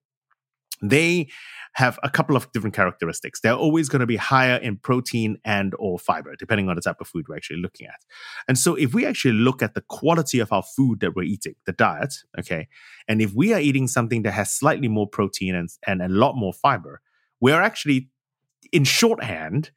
they 0.81 1.29
have 1.75 1.97
a 2.03 2.09
couple 2.09 2.35
of 2.35 2.51
different 2.51 2.75
characteristics. 2.75 3.41
They're 3.41 3.55
always 3.55 3.89
going 3.89 4.01
to 4.01 4.05
be 4.05 4.17
higher 4.17 4.57
in 4.57 4.77
protein 4.77 5.37
and 5.43 5.73
or 5.79 5.97
fiber, 5.97 6.35
depending 6.37 6.69
on 6.69 6.75
the 6.75 6.81
type 6.81 6.97
of 7.01 7.07
food 7.07 7.25
we're 7.27 7.35
actually 7.35 7.61
looking 7.61 7.87
at. 7.87 7.99
And 8.47 8.57
so 8.59 8.75
if 8.75 8.93
we 8.93 9.05
actually 9.05 9.33
look 9.33 9.63
at 9.63 9.73
the 9.73 9.81
quality 9.81 10.39
of 10.39 10.51
our 10.51 10.61
food 10.61 10.99
that 10.99 11.15
we're 11.15 11.23
eating, 11.23 11.55
the 11.65 11.71
diet, 11.71 12.13
okay, 12.37 12.67
and 13.07 13.21
if 13.21 13.33
we 13.33 13.53
are 13.53 13.59
eating 13.59 13.87
something 13.87 14.21
that 14.23 14.33
has 14.33 14.53
slightly 14.53 14.87
more 14.87 15.07
protein 15.07 15.55
and, 15.55 15.69
and 15.87 16.01
a 16.01 16.09
lot 16.09 16.35
more 16.35 16.53
fiber, 16.53 17.01
we're 17.39 17.61
actually 17.61 18.09
in 18.71 18.83
shorthand 18.83 19.71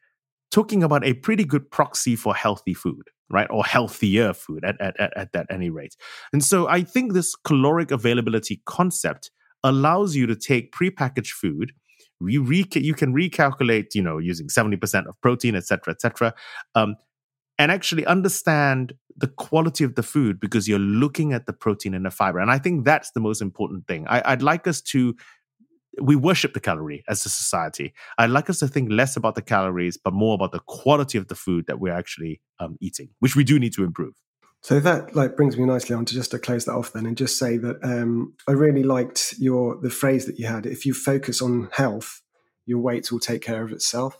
talking 0.51 0.83
about 0.83 1.05
a 1.05 1.15
pretty 1.15 1.45
good 1.45 1.71
proxy 1.71 2.17
for 2.17 2.35
healthy 2.35 2.75
food 2.75 3.09
right 3.29 3.49
or 3.51 3.65
healthier 3.65 4.33
food 4.33 4.65
at, 4.65 4.81
at, 4.81 4.99
at, 5.01 5.17
at 5.17 5.33
that 5.33 5.47
any 5.51 5.71
rate 5.71 5.97
and 6.33 6.45
so 6.45 6.69
i 6.69 6.83
think 6.83 7.13
this 7.13 7.35
caloric 7.45 7.91
availability 7.91 8.63
concept 8.67 9.31
allows 9.65 10.15
you 10.15 10.27
to 10.27 10.37
take 10.37 10.73
prepackaged 10.73 11.31
food 11.31 11.73
you, 12.21 12.43
re- 12.43 12.67
you 12.75 12.95
can 12.95 13.15
recalculate, 13.15 13.95
you 13.95 14.03
know, 14.03 14.19
using 14.19 14.49
70% 14.49 15.07
of 15.07 15.21
protein, 15.21 15.55
et 15.55 15.67
cetera, 15.67 15.93
et 15.93 16.01
cetera, 16.01 16.35
um, 16.75 16.97
and 17.59 17.73
actually 17.73 18.05
understand 18.07 18.93
the 19.17 19.29
quality 19.29 19.83
of 19.83 19.95
the 19.95 20.03
food 20.03 20.39
because 20.39 20.69
you're 20.69 20.79
looking 20.79 21.33
at 21.33 21.47
the 21.47 21.53
protein 21.53 21.95
and 21.95 22.05
the 22.05 22.11
fiber. 22.11 22.39
And 22.39 22.51
I 22.51 22.59
think 22.59 22.85
that's 22.85 23.11
the 23.13 23.21
most 23.21 23.41
important 23.41 23.87
thing. 23.87 24.07
I, 24.09 24.23
I'd 24.27 24.43
like 24.43 24.67
us 24.67 24.83
to 24.83 25.15
we 26.01 26.17
worship 26.17 26.55
the 26.55 26.61
calorie 26.61 27.05
as 27.09 27.25
a 27.25 27.29
society. 27.29 27.95
I'd 28.19 28.31
like 28.31 28.51
us 28.51 28.59
to 28.61 28.69
think 28.69 28.91
less 28.91 29.17
about 29.17 29.35
the 29.35 29.43
calories, 29.43 29.97
but 29.97 30.13
more 30.13 30.35
about 30.35 30.53
the 30.53 30.61
quality 30.61 31.19
of 31.19 31.29
the 31.29 31.35
food 31.35 31.67
that 31.67 31.81
we're 31.81 31.93
actually 31.93 32.41
um, 32.59 32.77
eating, 32.81 33.11
which 33.21 33.37
we 33.37 33.45
do 33.45 33.59
need 33.59 33.73
to 33.75 33.85
improve. 33.85 34.15
So 34.63 34.81
that 34.81 35.15
like 35.15 35.37
brings 35.37 35.57
me 35.57 35.65
nicely 35.65 35.95
on 35.95 36.05
to 36.07 36.15
just 36.15 36.33
to 36.33 36.39
close 36.39 36.65
that 36.65 36.73
off 36.73 36.93
then 36.93 37.07
and 37.07 37.17
just 37.17 37.39
say 37.39 37.57
that 37.57 37.77
um, 37.85 38.35
I 38.49 38.53
really 38.53 38.83
liked 38.83 39.35
your 39.39 39.79
the 39.81 39.91
phrase 39.91 40.27
that 40.27 40.39
you 40.39 40.47
had. 40.47 40.67
If 40.67 40.85
you 40.85 40.93
focus 40.93 41.41
on 41.41 41.69
health, 41.73 42.21
your 42.65 42.81
weight 42.81 43.13
will 43.13 43.21
take 43.21 43.43
care 43.43 43.63
of 43.63 43.71
itself. 43.71 44.19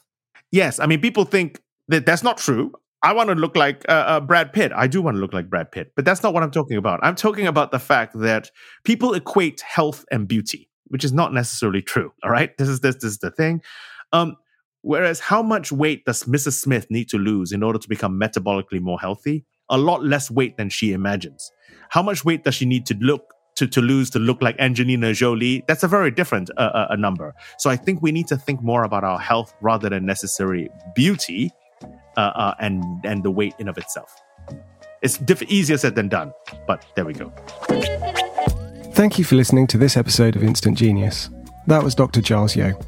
Yes, 0.53 0.79
I 0.79 0.87
mean 0.87 1.01
people 1.01 1.25
think 1.25 1.61
that 1.89 2.07
that's 2.07 2.23
not 2.23 2.39
true. 2.39 2.73
I 3.03 3.13
want 3.13 3.29
to 3.29 3.35
look 3.35 3.57
like 3.57 3.85
uh, 3.89 3.93
uh, 3.93 4.21
Brad 4.21 4.53
Pitt. 4.53 4.73
I 4.75 4.87
do 4.87 5.03
want 5.03 5.17
to 5.17 5.21
look 5.21 5.33
like 5.33 5.51
Brad 5.51 5.71
Pitt, 5.71 5.93
but 5.97 6.05
that's 6.05 6.23
not 6.23 6.33
what 6.33 6.43
I'm 6.43 6.51
talking 6.51 6.77
about. 6.77 7.01
I'm 7.03 7.15
talking 7.15 7.47
about 7.47 7.71
the 7.71 7.79
fact 7.79 8.19
that 8.19 8.51
people 8.85 9.15
equate 9.15 9.61
health 9.61 10.05
and 10.11 10.27
beauty, 10.27 10.71
which 10.89 11.05
is 11.05 11.13
not 11.13 11.33
necessarily 11.33 11.83
true. 11.83 12.13
All 12.23 12.31
right, 12.31 12.57
this 12.59 12.69
is 12.69 12.81
this, 12.81 12.97
this 12.97 13.05
is 13.05 13.19
the 13.19 13.31
thing. 13.31 13.63
Um, 14.13 14.37
whereas, 14.83 15.21
how 15.21 15.43
much 15.43 15.73
weight 15.73 16.05
does 16.05 16.25
Mrs. 16.25 16.55
Smith 16.55 16.87
need 16.91 17.09
to 17.11 17.19
lose 17.19 17.53
in 17.53 17.63
order 17.63 17.79
to 17.79 17.89
become 17.89 18.19
metabolically 18.19 18.81
more 18.81 18.99
healthy? 19.01 19.45
a 19.71 19.79
lot 19.79 20.05
less 20.05 20.31
weight 20.31 20.57
than 20.57 20.69
she 20.69 20.93
imagines. 20.93 21.53
How 21.89 22.03
much 22.03 22.25
weight 22.25 22.45
does 22.45 22.55
she 22.55 22.67
need 22.67 22.87
to 22.87 22.95
look 23.01 23.33
to, 23.57 23.67
to 23.67 23.81
lose 23.81 24.11
to 24.11 24.19
look 24.19 24.43
like 24.43 24.57
Angelina 24.59 25.13
Jolie? 25.13 25.65
That's 25.67 25.83
a 25.83 25.89
very 25.89 26.11
different 26.11 26.51
uh, 26.57 26.61
uh, 26.61 26.87
a 26.91 26.97
number. 26.97 27.35
So 27.59 27.71
I 27.71 27.77
think 27.77 28.03
we 28.03 28.13
need 28.13 28.29
to 28.29 28.37
think 28.37 28.63
more 28.63 28.85
about 28.85 29.05
our 29.05 29.19
health 29.19 29.55
rather 29.61 29.89
than 29.89 30.07
necessary 30.07 30.69
beauty 30.95 31.51
uh, 32.17 32.21
uh, 32.21 32.55
and 32.61 32.83
and 33.05 33.23
the 33.23 33.31
weight 33.31 33.55
in 33.59 33.69
of 33.69 33.79
itself. 33.79 34.15
It's 35.03 35.19
diff- 35.19 35.43
easier 35.43 35.77
said 35.79 35.95
than 35.95 36.09
done, 36.09 36.33
but 36.67 36.85
there 36.97 37.05
we 37.05 37.13
go. 37.13 37.33
Thank 38.97 39.19
you 39.19 39.25
for 39.25 39.35
listening 39.35 39.67
to 39.67 39.77
this 39.77 39.99
episode 39.99 40.37
of 40.37 40.43
Instant 40.43 40.79
Genius. 40.79 41.29
That 41.67 41.83
was 41.83 41.95
Dr. 41.95 42.23
Giles 42.23 42.57
Yeo. 42.57 42.81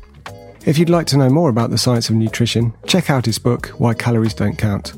If 0.64 0.78
you'd 0.78 0.88
like 0.88 1.06
to 1.08 1.18
know 1.18 1.28
more 1.28 1.50
about 1.50 1.68
the 1.68 1.76
science 1.76 2.08
of 2.08 2.16
nutrition, 2.16 2.72
check 2.86 3.10
out 3.10 3.26
his 3.26 3.38
book, 3.38 3.66
Why 3.76 3.92
Calories 3.92 4.32
Don't 4.32 4.56
Count. 4.56 4.94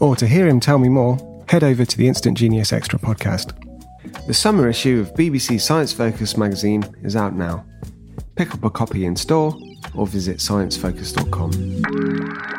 Or 0.00 0.16
to 0.16 0.26
hear 0.26 0.48
him 0.48 0.60
tell 0.60 0.78
me 0.78 0.88
more, 0.88 1.44
head 1.50 1.64
over 1.64 1.84
to 1.84 1.98
the 1.98 2.08
Instant 2.08 2.38
Genius 2.38 2.72
Extra 2.72 2.98
podcast. 2.98 3.52
The 4.26 4.32
summer 4.32 4.66
issue 4.66 5.00
of 5.00 5.12
BBC 5.12 5.60
Science 5.60 5.92
Focus 5.92 6.38
magazine 6.38 6.82
is 7.02 7.14
out 7.14 7.34
now. 7.34 7.66
Pick 8.34 8.54
up 8.54 8.64
a 8.64 8.70
copy 8.70 9.04
in 9.04 9.16
store 9.16 9.54
or 9.94 10.06
visit 10.06 10.38
sciencefocus.com. 10.38 12.53